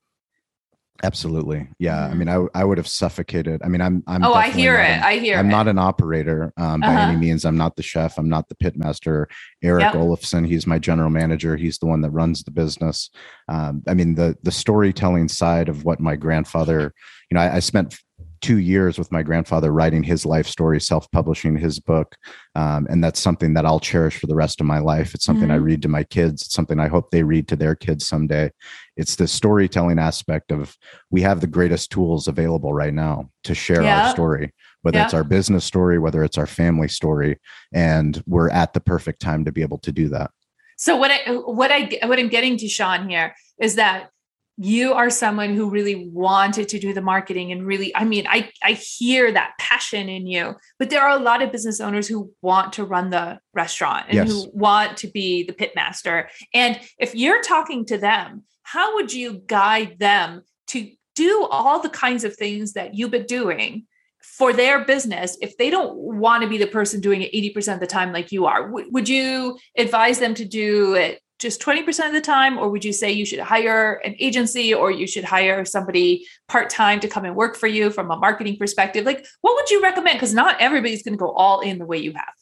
Absolutely. 1.03 1.67
Yeah. 1.79 2.05
I 2.05 2.13
mean, 2.13 2.29
I, 2.29 2.45
I 2.53 2.63
would 2.63 2.77
have 2.77 2.87
suffocated. 2.87 3.61
I 3.63 3.69
mean, 3.69 3.81
I'm, 3.81 4.03
I'm, 4.05 4.23
oh, 4.23 4.33
I 4.33 4.49
hear 4.49 4.75
it. 4.75 4.97
An, 4.97 5.03
I 5.03 5.17
hear 5.17 5.37
I'm 5.37 5.47
it. 5.47 5.51
not 5.51 5.67
an 5.67 5.79
operator 5.79 6.53
um, 6.57 6.81
by 6.81 6.87
uh-huh. 6.87 7.09
any 7.09 7.17
means. 7.17 7.43
I'm 7.43 7.57
not 7.57 7.75
the 7.75 7.81
chef. 7.81 8.19
I'm 8.19 8.29
not 8.29 8.49
the 8.49 8.55
pit 8.55 8.77
master. 8.77 9.27
Eric 9.63 9.81
yep. 9.81 9.95
Olafson, 9.95 10.43
he's 10.43 10.67
my 10.67 10.77
general 10.77 11.09
manager. 11.09 11.57
He's 11.57 11.79
the 11.79 11.87
one 11.87 12.01
that 12.01 12.11
runs 12.11 12.43
the 12.43 12.51
business. 12.51 13.09
Um, 13.47 13.81
I 13.87 13.95
mean, 13.95 14.13
the, 14.13 14.37
the 14.43 14.51
storytelling 14.51 15.27
side 15.27 15.69
of 15.69 15.85
what 15.85 15.99
my 15.99 16.15
grandfather, 16.15 16.93
you 17.31 17.35
know, 17.35 17.41
I, 17.41 17.55
I 17.55 17.59
spent 17.59 17.97
two 18.41 18.57
years 18.57 18.97
with 18.97 19.11
my 19.11 19.23
grandfather 19.23 19.71
writing 19.71 20.03
his 20.03 20.25
life 20.25 20.47
story, 20.47 20.81
self 20.81 21.09
publishing 21.11 21.55
his 21.57 21.79
book. 21.79 22.15
Um, 22.55 22.87
and 22.89 23.03
that's 23.03 23.19
something 23.19 23.53
that 23.53 23.65
I'll 23.65 23.79
cherish 23.79 24.17
for 24.17 24.27
the 24.27 24.35
rest 24.35 24.59
of 24.59 24.65
my 24.65 24.79
life. 24.79 25.13
It's 25.13 25.25
something 25.25 25.45
mm-hmm. 25.45 25.53
I 25.53 25.65
read 25.65 25.81
to 25.83 25.87
my 25.87 26.03
kids. 26.03 26.43
It's 26.43 26.53
something 26.53 26.79
I 26.79 26.87
hope 26.87 27.11
they 27.11 27.23
read 27.23 27.47
to 27.49 27.55
their 27.55 27.75
kids 27.75 28.07
someday. 28.07 28.51
It's 28.97 29.15
the 29.15 29.27
storytelling 29.27 29.99
aspect 29.99 30.51
of 30.51 30.75
we 31.09 31.21
have 31.21 31.41
the 31.41 31.47
greatest 31.47 31.91
tools 31.91 32.27
available 32.27 32.73
right 32.73 32.93
now 32.93 33.29
to 33.45 33.55
share 33.55 33.83
yeah. 33.83 34.07
our 34.07 34.11
story, 34.11 34.53
whether 34.81 34.97
yeah. 34.97 35.05
it's 35.05 35.13
our 35.13 35.23
business 35.23 35.63
story, 35.63 35.99
whether 35.99 36.23
it's 36.23 36.37
our 36.37 36.47
family 36.47 36.87
story. 36.87 37.39
And 37.73 38.21
we're 38.25 38.49
at 38.49 38.73
the 38.73 38.81
perfect 38.81 39.21
time 39.21 39.45
to 39.45 39.51
be 39.51 39.61
able 39.61 39.79
to 39.79 39.91
do 39.91 40.09
that. 40.09 40.31
So 40.77 40.95
what 40.95 41.11
I 41.11 41.31
what 41.31 41.71
I 41.71 41.99
what 42.05 42.17
I'm 42.17 42.27
getting 42.27 42.57
to 42.57 42.67
Sean 42.67 43.07
here 43.07 43.35
is 43.59 43.75
that 43.75 44.09
you 44.63 44.93
are 44.93 45.09
someone 45.09 45.55
who 45.55 45.69
really 45.69 46.07
wanted 46.09 46.69
to 46.69 46.77
do 46.77 46.93
the 46.93 47.01
marketing 47.01 47.51
and 47.51 47.65
really 47.65 47.95
i 47.95 48.03
mean 48.03 48.25
i 48.27 48.49
i 48.63 48.73
hear 48.73 49.31
that 49.31 49.53
passion 49.59 50.07
in 50.07 50.27
you 50.27 50.53
but 50.77 50.89
there 50.89 51.01
are 51.01 51.17
a 51.17 51.21
lot 51.21 51.41
of 51.41 51.51
business 51.51 51.79
owners 51.79 52.07
who 52.07 52.31
want 52.41 52.73
to 52.73 52.83
run 52.83 53.09
the 53.09 53.39
restaurant 53.53 54.05
and 54.09 54.15
yes. 54.15 54.29
who 54.29 54.51
want 54.53 54.97
to 54.97 55.07
be 55.07 55.43
the 55.43 55.53
pit 55.53 55.71
master 55.75 56.29
and 56.53 56.79
if 56.99 57.15
you're 57.15 57.41
talking 57.41 57.85
to 57.85 57.97
them 57.97 58.43
how 58.63 58.93
would 58.95 59.11
you 59.11 59.41
guide 59.47 59.97
them 59.99 60.41
to 60.67 60.91
do 61.15 61.47
all 61.49 61.79
the 61.79 61.89
kinds 61.89 62.23
of 62.23 62.35
things 62.35 62.73
that 62.73 62.93
you've 62.93 63.11
been 63.11 63.25
doing 63.25 63.85
for 64.21 64.53
their 64.53 64.85
business 64.85 65.37
if 65.41 65.57
they 65.57 65.71
don't 65.71 65.97
want 65.97 66.43
to 66.43 66.49
be 66.49 66.59
the 66.59 66.67
person 66.67 67.01
doing 67.01 67.23
it 67.23 67.33
80% 67.55 67.73
of 67.73 67.79
the 67.79 67.87
time 67.87 68.13
like 68.13 68.31
you 68.31 68.45
are 68.45 68.67
w- 68.67 68.87
would 68.91 69.09
you 69.09 69.57
advise 69.75 70.19
them 70.19 70.35
to 70.35 70.45
do 70.45 70.93
it 70.93 71.19
just 71.41 71.61
20% 71.61 72.07
of 72.07 72.13
the 72.13 72.21
time? 72.21 72.57
Or 72.57 72.69
would 72.69 72.85
you 72.85 72.93
say 72.93 73.11
you 73.11 73.25
should 73.25 73.39
hire 73.39 74.01
an 74.05 74.15
agency 74.19 74.73
or 74.73 74.91
you 74.91 75.07
should 75.07 75.23
hire 75.23 75.65
somebody 75.65 76.27
part-time 76.47 76.99
to 77.01 77.07
come 77.07 77.25
and 77.25 77.35
work 77.35 77.55
for 77.55 77.67
you 77.67 77.89
from 77.89 78.11
a 78.11 78.17
marketing 78.17 78.57
perspective? 78.57 79.05
Like 79.05 79.25
what 79.41 79.55
would 79.55 79.69
you 79.69 79.81
recommend? 79.81 80.17
Because 80.17 80.33
not 80.33 80.61
everybody's 80.61 81.03
going 81.03 81.13
to 81.13 81.19
go 81.19 81.31
all 81.31 81.61
in 81.61 81.79
the 81.79 81.85
way 81.85 81.97
you 81.97 82.13
have. 82.13 82.33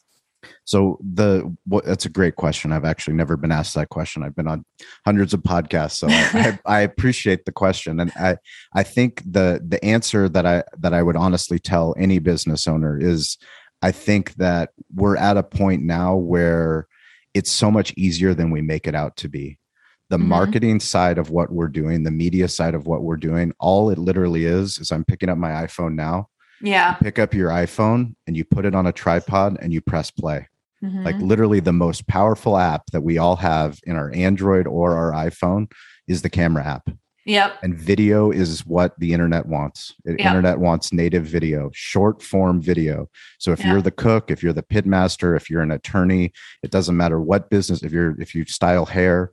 So 0.64 0.98
the 1.00 1.54
what, 1.66 1.84
that's 1.84 2.06
a 2.06 2.10
great 2.10 2.36
question. 2.36 2.72
I've 2.72 2.84
actually 2.84 3.14
never 3.14 3.36
been 3.36 3.50
asked 3.50 3.74
that 3.74 3.88
question. 3.88 4.22
I've 4.22 4.36
been 4.36 4.46
on 4.46 4.64
hundreds 5.04 5.34
of 5.34 5.40
podcasts, 5.40 5.96
so 5.96 6.06
I, 6.08 6.30
I, 6.32 6.58
I, 6.78 6.80
appreciate 6.82 7.44
the 7.44 7.52
question, 7.52 7.98
and 7.98 8.12
I 8.12 8.36
I 8.72 8.84
think 8.84 9.22
the 9.26 9.60
the 9.66 9.84
answer 9.84 10.28
that 10.28 10.46
I 10.46 10.62
that 10.78 10.94
I 10.94 11.02
would 11.02 11.16
honestly 11.16 11.58
tell 11.58 11.94
any 11.98 12.20
business 12.20 12.68
owner 12.68 12.98
is 12.98 13.36
I 13.82 13.92
think 13.92 14.34
that 14.34 14.70
we're 14.94 15.16
at 15.16 15.36
a 15.36 15.42
point 15.42 15.82
now 15.82 16.14
where 16.14 16.86
it's 17.34 17.50
so 17.50 17.70
much 17.70 17.92
easier 17.96 18.34
than 18.34 18.50
we 18.50 18.62
make 18.62 18.86
it 18.86 18.94
out 18.94 19.16
to 19.16 19.28
be. 19.28 19.58
The 20.08 20.16
mm-hmm. 20.16 20.28
marketing 20.28 20.80
side 20.80 21.18
of 21.18 21.30
what 21.30 21.52
we're 21.52 21.68
doing, 21.68 22.02
the 22.02 22.10
media 22.10 22.48
side 22.48 22.74
of 22.74 22.86
what 22.86 23.02
we're 23.02 23.16
doing, 23.16 23.52
all 23.60 23.90
it 23.90 23.98
literally 23.98 24.44
is 24.44 24.78
is 24.78 24.90
I'm 24.90 25.04
picking 25.04 25.28
up 25.28 25.38
my 25.38 25.50
iPhone 25.50 25.94
now. 25.94 26.28
Yeah. 26.60 26.94
Pick 26.94 27.18
up 27.18 27.32
your 27.32 27.50
iPhone 27.50 28.14
and 28.26 28.36
you 28.36 28.44
put 28.44 28.64
it 28.64 28.74
on 28.74 28.86
a 28.86 28.92
tripod 28.92 29.56
and 29.60 29.72
you 29.72 29.80
press 29.80 30.10
play. 30.10 30.48
Mm-hmm. 30.84 31.04
Like 31.04 31.16
literally 31.16 31.60
the 31.60 31.72
most 31.72 32.06
powerful 32.06 32.56
app 32.56 32.84
that 32.92 33.02
we 33.02 33.18
all 33.18 33.36
have 33.36 33.78
in 33.84 33.96
our 33.96 34.12
Android 34.14 34.66
or 34.66 34.96
our 34.96 35.12
iPhone 35.26 35.70
is 36.08 36.22
the 36.22 36.30
camera 36.30 36.64
app. 36.64 36.90
Yep. 37.26 37.58
And 37.62 37.78
video 37.78 38.30
is 38.30 38.66
what 38.66 38.98
the 38.98 39.12
internet 39.12 39.46
wants. 39.46 39.94
The 40.04 40.12
yep. 40.12 40.26
internet 40.26 40.58
wants 40.58 40.92
native 40.92 41.24
video, 41.24 41.70
short 41.74 42.22
form 42.22 42.60
video. 42.62 43.10
So 43.38 43.52
if 43.52 43.64
you're 43.64 43.82
the 43.82 43.90
cook, 43.90 44.30
if 44.30 44.42
you're 44.42 44.54
the 44.54 44.62
pitmaster, 44.62 45.36
if 45.36 45.50
you're 45.50 45.62
an 45.62 45.70
attorney, 45.70 46.32
it 46.62 46.70
doesn't 46.70 46.96
matter 46.96 47.20
what 47.20 47.50
business, 47.50 47.82
if 47.82 47.92
you're 47.92 48.18
if 48.20 48.34
you 48.34 48.44
style 48.46 48.86
hair, 48.86 49.30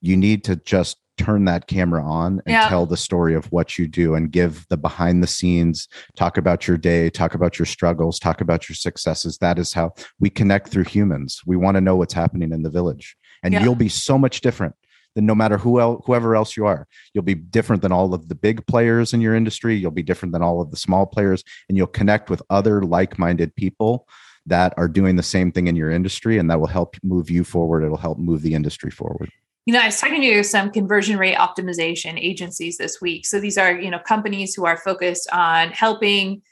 you 0.00 0.16
need 0.16 0.44
to 0.44 0.56
just 0.56 0.98
turn 1.18 1.44
that 1.44 1.66
camera 1.66 2.02
on 2.02 2.40
and 2.46 2.54
yep. 2.54 2.68
tell 2.68 2.86
the 2.86 2.96
story 2.96 3.34
of 3.34 3.44
what 3.52 3.78
you 3.78 3.86
do 3.86 4.14
and 4.14 4.32
give 4.32 4.66
the 4.70 4.76
behind 4.76 5.22
the 5.22 5.26
scenes, 5.26 5.88
talk 6.16 6.38
about 6.38 6.66
your 6.66 6.78
day, 6.78 7.10
talk 7.10 7.34
about 7.34 7.58
your 7.58 7.66
struggles, 7.66 8.18
talk 8.18 8.40
about 8.40 8.68
your 8.68 8.76
successes. 8.76 9.38
That 9.38 9.58
is 9.58 9.72
how 9.72 9.92
we 10.18 10.30
connect 10.30 10.68
through 10.68 10.84
humans. 10.84 11.42
We 11.46 11.56
want 11.56 11.76
to 11.76 11.80
know 11.80 11.96
what's 11.96 12.14
happening 12.14 12.52
in 12.52 12.62
the 12.62 12.70
village. 12.70 13.16
And 13.44 13.54
you'll 13.54 13.74
be 13.74 13.88
so 13.88 14.16
much 14.16 14.40
different 14.40 14.74
then 15.14 15.26
no 15.26 15.34
matter 15.34 15.58
who 15.58 15.80
else, 15.80 16.02
whoever 16.06 16.34
else 16.34 16.56
you 16.56 16.66
are, 16.66 16.86
you'll 17.12 17.24
be 17.24 17.34
different 17.34 17.82
than 17.82 17.92
all 17.92 18.14
of 18.14 18.28
the 18.28 18.34
big 18.34 18.66
players 18.66 19.12
in 19.12 19.20
your 19.20 19.34
industry. 19.34 19.76
You'll 19.76 19.90
be 19.90 20.02
different 20.02 20.32
than 20.32 20.42
all 20.42 20.60
of 20.60 20.70
the 20.70 20.76
small 20.76 21.06
players, 21.06 21.44
and 21.68 21.76
you'll 21.76 21.86
connect 21.86 22.30
with 22.30 22.42
other 22.50 22.82
like-minded 22.82 23.54
people 23.56 24.08
that 24.46 24.74
are 24.76 24.88
doing 24.88 25.16
the 25.16 25.22
same 25.22 25.52
thing 25.52 25.68
in 25.68 25.76
your 25.76 25.90
industry, 25.90 26.38
and 26.38 26.50
that 26.50 26.58
will 26.58 26.66
help 26.66 26.96
move 27.02 27.30
you 27.30 27.44
forward. 27.44 27.84
It'll 27.84 27.96
help 27.96 28.18
move 28.18 28.42
the 28.42 28.54
industry 28.54 28.90
forward. 28.90 29.30
You 29.66 29.72
know, 29.72 29.80
I 29.80 29.86
was 29.86 30.00
talking 30.00 30.20
to 30.20 30.42
some 30.42 30.72
conversion 30.72 31.16
rate 31.18 31.36
optimization 31.36 32.18
agencies 32.18 32.78
this 32.78 33.00
week. 33.00 33.24
So 33.24 33.38
these 33.38 33.56
are, 33.56 33.78
you 33.78 33.90
know, 33.90 34.00
companies 34.00 34.54
who 34.54 34.66
are 34.66 34.76
focused 34.76 35.30
on 35.32 35.70
helping 35.70 36.42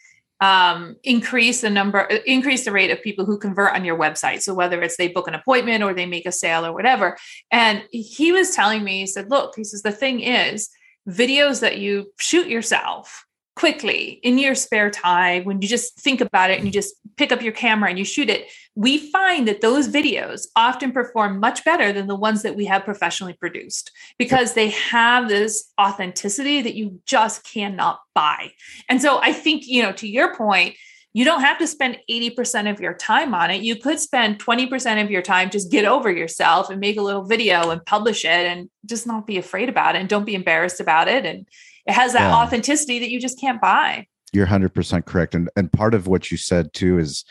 um, 0.40 0.96
increase 1.02 1.60
the 1.60 1.70
number, 1.70 2.00
increase 2.26 2.64
the 2.64 2.72
rate 2.72 2.90
of 2.90 3.02
people 3.02 3.26
who 3.26 3.38
convert 3.38 3.74
on 3.74 3.84
your 3.84 3.98
website. 3.98 4.40
So 4.40 4.54
whether 4.54 4.80
it's 4.82 4.96
they 4.96 5.08
book 5.08 5.28
an 5.28 5.34
appointment 5.34 5.82
or 5.82 5.92
they 5.92 6.06
make 6.06 6.26
a 6.26 6.32
sale 6.32 6.64
or 6.64 6.72
whatever. 6.72 7.16
And 7.50 7.84
he 7.90 8.32
was 8.32 8.54
telling 8.54 8.82
me, 8.82 9.00
he 9.00 9.06
said, 9.06 9.30
look, 9.30 9.54
he 9.56 9.64
says, 9.64 9.82
the 9.82 9.92
thing 9.92 10.20
is, 10.20 10.70
videos 11.08 11.60
that 11.60 11.78
you 11.78 12.12
shoot 12.18 12.48
yourself 12.48 13.24
quickly 13.56 14.20
in 14.22 14.38
your 14.38 14.54
spare 14.54 14.90
time 14.90 15.44
when 15.44 15.60
you 15.60 15.68
just 15.68 15.98
think 16.00 16.20
about 16.20 16.50
it 16.50 16.58
and 16.58 16.66
you 16.66 16.72
just 16.72 16.94
pick 17.20 17.32
up 17.32 17.42
your 17.42 17.52
camera 17.52 17.90
and 17.90 17.98
you 17.98 18.04
shoot 18.04 18.30
it 18.30 18.46
we 18.74 19.10
find 19.10 19.46
that 19.46 19.60
those 19.60 19.88
videos 19.88 20.46
often 20.56 20.90
perform 20.90 21.38
much 21.38 21.62
better 21.66 21.92
than 21.92 22.06
the 22.06 22.16
ones 22.16 22.42
that 22.42 22.56
we 22.56 22.64
have 22.64 22.82
professionally 22.82 23.34
produced 23.34 23.92
because 24.18 24.54
they 24.54 24.70
have 24.70 25.28
this 25.28 25.70
authenticity 25.78 26.62
that 26.62 26.74
you 26.74 26.98
just 27.04 27.44
cannot 27.44 28.00
buy 28.14 28.50
and 28.88 29.02
so 29.02 29.20
i 29.22 29.32
think 29.32 29.66
you 29.66 29.82
know 29.82 29.92
to 29.92 30.08
your 30.08 30.34
point 30.34 30.74
you 31.12 31.24
don't 31.24 31.40
have 31.40 31.58
to 31.58 31.66
spend 31.66 31.98
80% 32.08 32.70
of 32.70 32.80
your 32.80 32.94
time 32.94 33.34
on 33.34 33.50
it. 33.50 33.62
You 33.62 33.74
could 33.74 33.98
spend 33.98 34.38
20% 34.38 35.02
of 35.02 35.10
your 35.10 35.22
time, 35.22 35.50
just 35.50 35.70
get 35.70 35.84
over 35.84 36.08
yourself 36.08 36.70
and 36.70 36.78
make 36.78 36.96
a 36.98 37.02
little 37.02 37.24
video 37.24 37.70
and 37.70 37.84
publish 37.84 38.24
it 38.24 38.28
and 38.28 38.70
just 38.86 39.08
not 39.08 39.26
be 39.26 39.36
afraid 39.36 39.68
about 39.68 39.96
it 39.96 39.98
and 39.98 40.08
don't 40.08 40.24
be 40.24 40.36
embarrassed 40.36 40.78
about 40.78 41.08
it. 41.08 41.26
And 41.26 41.48
it 41.84 41.94
has 41.94 42.12
that 42.12 42.28
yeah. 42.28 42.36
authenticity 42.36 43.00
that 43.00 43.10
you 43.10 43.20
just 43.20 43.40
can't 43.40 43.60
buy. 43.60 44.06
You're 44.32 44.46
100% 44.46 45.04
correct. 45.06 45.34
And, 45.34 45.50
and 45.56 45.72
part 45.72 45.94
of 45.94 46.06
what 46.06 46.30
you 46.30 46.36
said 46.36 46.72
too 46.72 46.98
is 46.98 47.24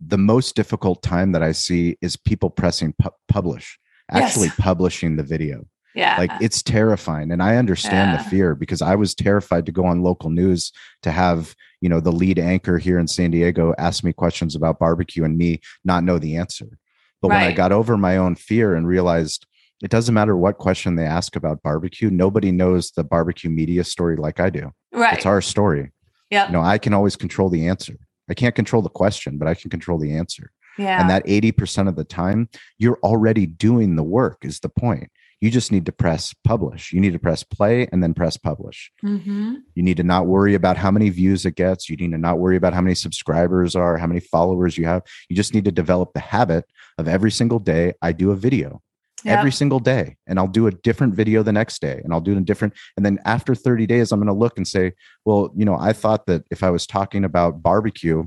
the 0.00 0.18
most 0.18 0.54
difficult 0.54 1.02
time 1.02 1.32
that 1.32 1.42
I 1.42 1.52
see 1.52 1.96
is 2.00 2.16
people 2.16 2.50
pressing 2.50 2.94
pu- 2.98 3.10
publish, 3.28 3.78
actually 4.10 4.48
yes. 4.48 4.56
publishing 4.58 5.16
the 5.16 5.22
video. 5.22 5.66
Yeah. 5.94 6.16
Like 6.18 6.30
it's 6.40 6.62
terrifying. 6.62 7.30
And 7.32 7.42
I 7.42 7.56
understand 7.56 8.12
yeah. 8.12 8.22
the 8.22 8.30
fear 8.30 8.54
because 8.54 8.80
I 8.80 8.94
was 8.94 9.14
terrified 9.14 9.66
to 9.66 9.72
go 9.72 9.84
on 9.84 10.02
local 10.02 10.30
news 10.30 10.72
to 11.02 11.10
have, 11.10 11.54
you 11.80 11.88
know, 11.88 12.00
the 12.00 12.12
lead 12.12 12.38
anchor 12.38 12.78
here 12.78 12.98
in 12.98 13.06
San 13.06 13.30
Diego 13.30 13.74
ask 13.78 14.02
me 14.02 14.12
questions 14.12 14.56
about 14.56 14.78
barbecue 14.78 15.24
and 15.24 15.36
me 15.36 15.60
not 15.84 16.04
know 16.04 16.18
the 16.18 16.36
answer. 16.36 16.78
But 17.20 17.30
right. 17.30 17.42
when 17.42 17.52
I 17.52 17.54
got 17.54 17.72
over 17.72 17.96
my 17.96 18.16
own 18.16 18.36
fear 18.36 18.74
and 18.74 18.86
realized 18.86 19.46
it 19.82 19.90
doesn't 19.90 20.14
matter 20.14 20.36
what 20.36 20.58
question 20.58 20.94
they 20.94 21.04
ask 21.04 21.36
about 21.36 21.62
barbecue. 21.62 22.08
Nobody 22.08 22.52
knows 22.52 22.92
the 22.92 23.04
barbecue 23.04 23.50
media 23.50 23.84
story 23.84 24.16
like 24.16 24.40
I 24.40 24.48
do. 24.48 24.72
Right. 24.92 25.16
It's 25.16 25.26
our 25.26 25.42
story. 25.42 25.90
Yeah. 26.32 26.46
You 26.46 26.54
know, 26.54 26.62
I 26.62 26.78
can 26.78 26.94
always 26.94 27.14
control 27.14 27.50
the 27.50 27.68
answer. 27.68 27.98
I 28.28 28.34
can't 28.34 28.54
control 28.54 28.80
the 28.80 28.88
question, 28.88 29.36
but 29.36 29.46
I 29.46 29.54
can 29.54 29.68
control 29.68 29.98
the 29.98 30.14
answer. 30.14 30.50
Yeah. 30.78 30.98
And 30.98 31.10
that 31.10 31.26
80% 31.26 31.88
of 31.88 31.96
the 31.96 32.04
time, 32.04 32.48
you're 32.78 32.98
already 33.02 33.44
doing 33.44 33.96
the 33.96 34.02
work, 34.02 34.38
is 34.40 34.60
the 34.60 34.70
point. 34.70 35.10
You 35.42 35.50
just 35.50 35.70
need 35.70 35.84
to 35.86 35.92
press 35.92 36.34
publish. 36.44 36.90
You 36.90 37.00
need 37.00 37.12
to 37.12 37.18
press 37.18 37.42
play 37.42 37.86
and 37.92 38.02
then 38.02 38.14
press 38.14 38.38
publish. 38.38 38.90
Mm-hmm. 39.04 39.56
You 39.74 39.82
need 39.82 39.98
to 39.98 40.04
not 40.04 40.26
worry 40.26 40.54
about 40.54 40.78
how 40.78 40.90
many 40.90 41.10
views 41.10 41.44
it 41.44 41.56
gets. 41.56 41.90
You 41.90 41.96
need 41.96 42.12
to 42.12 42.18
not 42.18 42.38
worry 42.38 42.56
about 42.56 42.72
how 42.72 42.80
many 42.80 42.94
subscribers 42.94 43.76
are, 43.76 43.98
how 43.98 44.06
many 44.06 44.20
followers 44.20 44.78
you 44.78 44.86
have. 44.86 45.02
You 45.28 45.36
just 45.36 45.52
need 45.52 45.66
to 45.66 45.72
develop 45.72 46.14
the 46.14 46.20
habit 46.20 46.64
of 46.96 47.08
every 47.08 47.30
single 47.30 47.58
day 47.58 47.92
I 48.00 48.12
do 48.12 48.30
a 48.30 48.36
video 48.36 48.80
yep. 49.24 49.38
every 49.38 49.52
single 49.52 49.78
day 49.78 50.16
and 50.26 50.38
I'll 50.38 50.46
do 50.46 50.66
a 50.66 50.70
different 50.70 51.14
video 51.14 51.42
the 51.42 51.52
next 51.52 51.80
day 51.80 52.00
and 52.04 52.12
I'll 52.12 52.20
do 52.20 52.36
a 52.36 52.40
different 52.40 52.74
and 52.96 53.04
then 53.04 53.18
after 53.24 53.54
30 53.54 53.86
days 53.86 54.12
I'm 54.12 54.20
going 54.20 54.26
to 54.26 54.32
look 54.32 54.56
and 54.56 54.66
say, 54.66 54.92
well, 55.24 55.50
you 55.56 55.64
know, 55.64 55.76
I 55.78 55.92
thought 55.92 56.26
that 56.26 56.44
if 56.50 56.62
I 56.62 56.70
was 56.70 56.86
talking 56.86 57.24
about 57.24 57.62
barbecue 57.62 58.26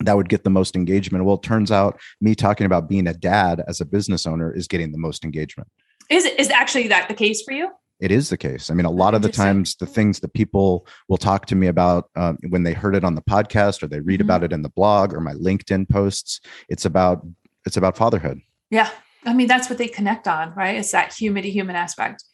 that 0.00 0.16
would 0.16 0.28
get 0.28 0.44
the 0.44 0.50
most 0.50 0.76
engagement. 0.76 1.24
Well, 1.24 1.36
it 1.36 1.42
turns 1.42 1.70
out 1.70 2.00
me 2.20 2.34
talking 2.34 2.66
about 2.66 2.88
being 2.88 3.06
a 3.06 3.14
dad 3.14 3.62
as 3.68 3.80
a 3.80 3.84
business 3.84 4.26
owner 4.26 4.52
is 4.52 4.66
getting 4.66 4.92
the 4.92 4.98
most 4.98 5.24
engagement. 5.24 5.68
Is 6.08 6.24
is 6.24 6.50
actually 6.50 6.88
that 6.88 7.08
the 7.08 7.14
case 7.14 7.42
for 7.42 7.52
you? 7.52 7.70
It 8.00 8.10
is 8.10 8.30
the 8.30 8.38
case. 8.38 8.70
I 8.70 8.74
mean, 8.74 8.86
a 8.86 8.90
lot 8.90 9.14
of 9.14 9.20
the 9.20 9.28
times, 9.28 9.76
the 9.76 9.86
things 9.86 10.20
that 10.20 10.32
people 10.32 10.86
will 11.08 11.18
talk 11.18 11.44
to 11.46 11.54
me 11.54 11.66
about 11.66 12.08
um, 12.16 12.38
when 12.48 12.62
they 12.62 12.72
heard 12.72 12.96
it 12.96 13.04
on 13.04 13.14
the 13.14 13.20
podcast 13.20 13.82
or 13.82 13.88
they 13.88 14.00
read 14.00 14.20
mm-hmm. 14.20 14.26
about 14.26 14.42
it 14.42 14.54
in 14.54 14.62
the 14.62 14.70
blog 14.70 15.12
or 15.12 15.20
my 15.20 15.34
LinkedIn 15.34 15.88
posts, 15.88 16.40
it's 16.68 16.86
about 16.86 17.26
it's 17.66 17.76
about 17.76 17.96
fatherhood. 17.96 18.40
Yeah, 18.70 18.88
I 19.24 19.34
mean, 19.34 19.48
that's 19.48 19.68
what 19.68 19.78
they 19.78 19.88
connect 19.88 20.26
on, 20.26 20.54
right? 20.54 20.76
It's 20.76 20.92
that 20.92 21.12
human 21.12 21.42
to 21.42 21.50
human 21.50 21.76
aspect. 21.76 22.24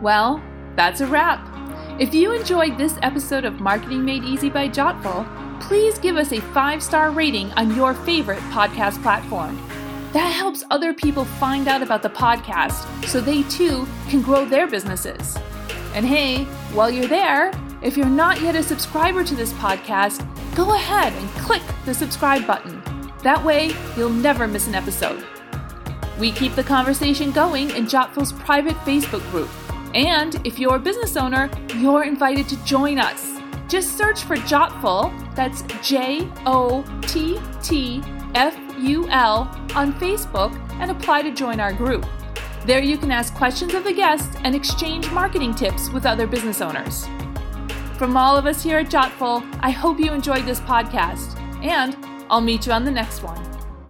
Well, 0.00 0.42
that's 0.76 1.00
a 1.00 1.06
wrap. 1.06 1.46
If 2.00 2.14
you 2.14 2.32
enjoyed 2.32 2.78
this 2.78 2.96
episode 3.02 3.44
of 3.44 3.60
Marketing 3.60 4.04
Made 4.04 4.24
Easy 4.24 4.48
by 4.48 4.68
Jottful, 4.68 5.26
please 5.60 5.98
give 5.98 6.16
us 6.16 6.32
a 6.32 6.40
five 6.40 6.82
star 6.82 7.10
rating 7.10 7.50
on 7.52 7.74
your 7.74 7.92
favorite 7.92 8.38
podcast 8.52 9.02
platform. 9.02 9.56
That 10.12 10.32
helps 10.32 10.64
other 10.70 10.94
people 10.94 11.24
find 11.24 11.68
out 11.68 11.82
about 11.82 12.02
the 12.02 12.10
podcast 12.10 13.04
so 13.06 13.20
they 13.20 13.42
too 13.44 13.86
can 14.08 14.22
grow 14.22 14.44
their 14.46 14.66
businesses. 14.66 15.36
And 15.94 16.06
hey, 16.06 16.44
while 16.72 16.90
you're 16.90 17.06
there, 17.08 17.52
if 17.82 17.96
you're 17.96 18.06
not 18.06 18.40
yet 18.40 18.56
a 18.56 18.62
subscriber 18.62 19.24
to 19.24 19.34
this 19.34 19.52
podcast, 19.54 20.24
go 20.54 20.74
ahead 20.74 21.12
and 21.12 21.28
click 21.42 21.62
the 21.84 21.92
subscribe 21.92 22.46
button. 22.46 22.77
That 23.22 23.44
way, 23.44 23.72
you'll 23.96 24.10
never 24.10 24.46
miss 24.46 24.66
an 24.66 24.74
episode. 24.74 25.24
We 26.18 26.32
keep 26.32 26.54
the 26.54 26.64
conversation 26.64 27.30
going 27.30 27.70
in 27.70 27.88
Jottful's 27.88 28.32
private 28.32 28.76
Facebook 28.78 29.28
group. 29.30 29.48
And 29.94 30.40
if 30.46 30.58
you're 30.58 30.76
a 30.76 30.80
business 30.80 31.16
owner, 31.16 31.50
you're 31.76 32.04
invited 32.04 32.48
to 32.48 32.64
join 32.64 32.98
us. 32.98 33.38
Just 33.68 33.96
search 33.96 34.22
for 34.22 34.36
Jottful, 34.36 35.12
that's 35.34 35.62
J 35.82 36.28
O 36.46 36.84
T 37.02 37.38
T 37.62 38.02
F 38.34 38.56
U 38.78 39.08
L, 39.08 39.40
on 39.74 39.92
Facebook 39.94 40.52
and 40.80 40.90
apply 40.90 41.22
to 41.22 41.30
join 41.30 41.60
our 41.60 41.72
group. 41.72 42.06
There 42.64 42.82
you 42.82 42.98
can 42.98 43.10
ask 43.10 43.34
questions 43.34 43.74
of 43.74 43.84
the 43.84 43.92
guests 43.92 44.36
and 44.44 44.54
exchange 44.54 45.10
marketing 45.10 45.54
tips 45.54 45.90
with 45.90 46.06
other 46.06 46.26
business 46.26 46.60
owners. 46.60 47.06
From 47.96 48.16
all 48.16 48.36
of 48.36 48.46
us 48.46 48.62
here 48.62 48.78
at 48.78 48.90
Jottful, 48.90 49.42
I 49.60 49.70
hope 49.70 49.98
you 49.98 50.12
enjoyed 50.12 50.44
this 50.44 50.60
podcast. 50.60 51.38
And 51.64 51.96
I'll 52.30 52.40
meet 52.40 52.66
you 52.66 52.72
on 52.72 52.84
the 52.84 52.90
next 52.90 53.22
one. 53.22 53.57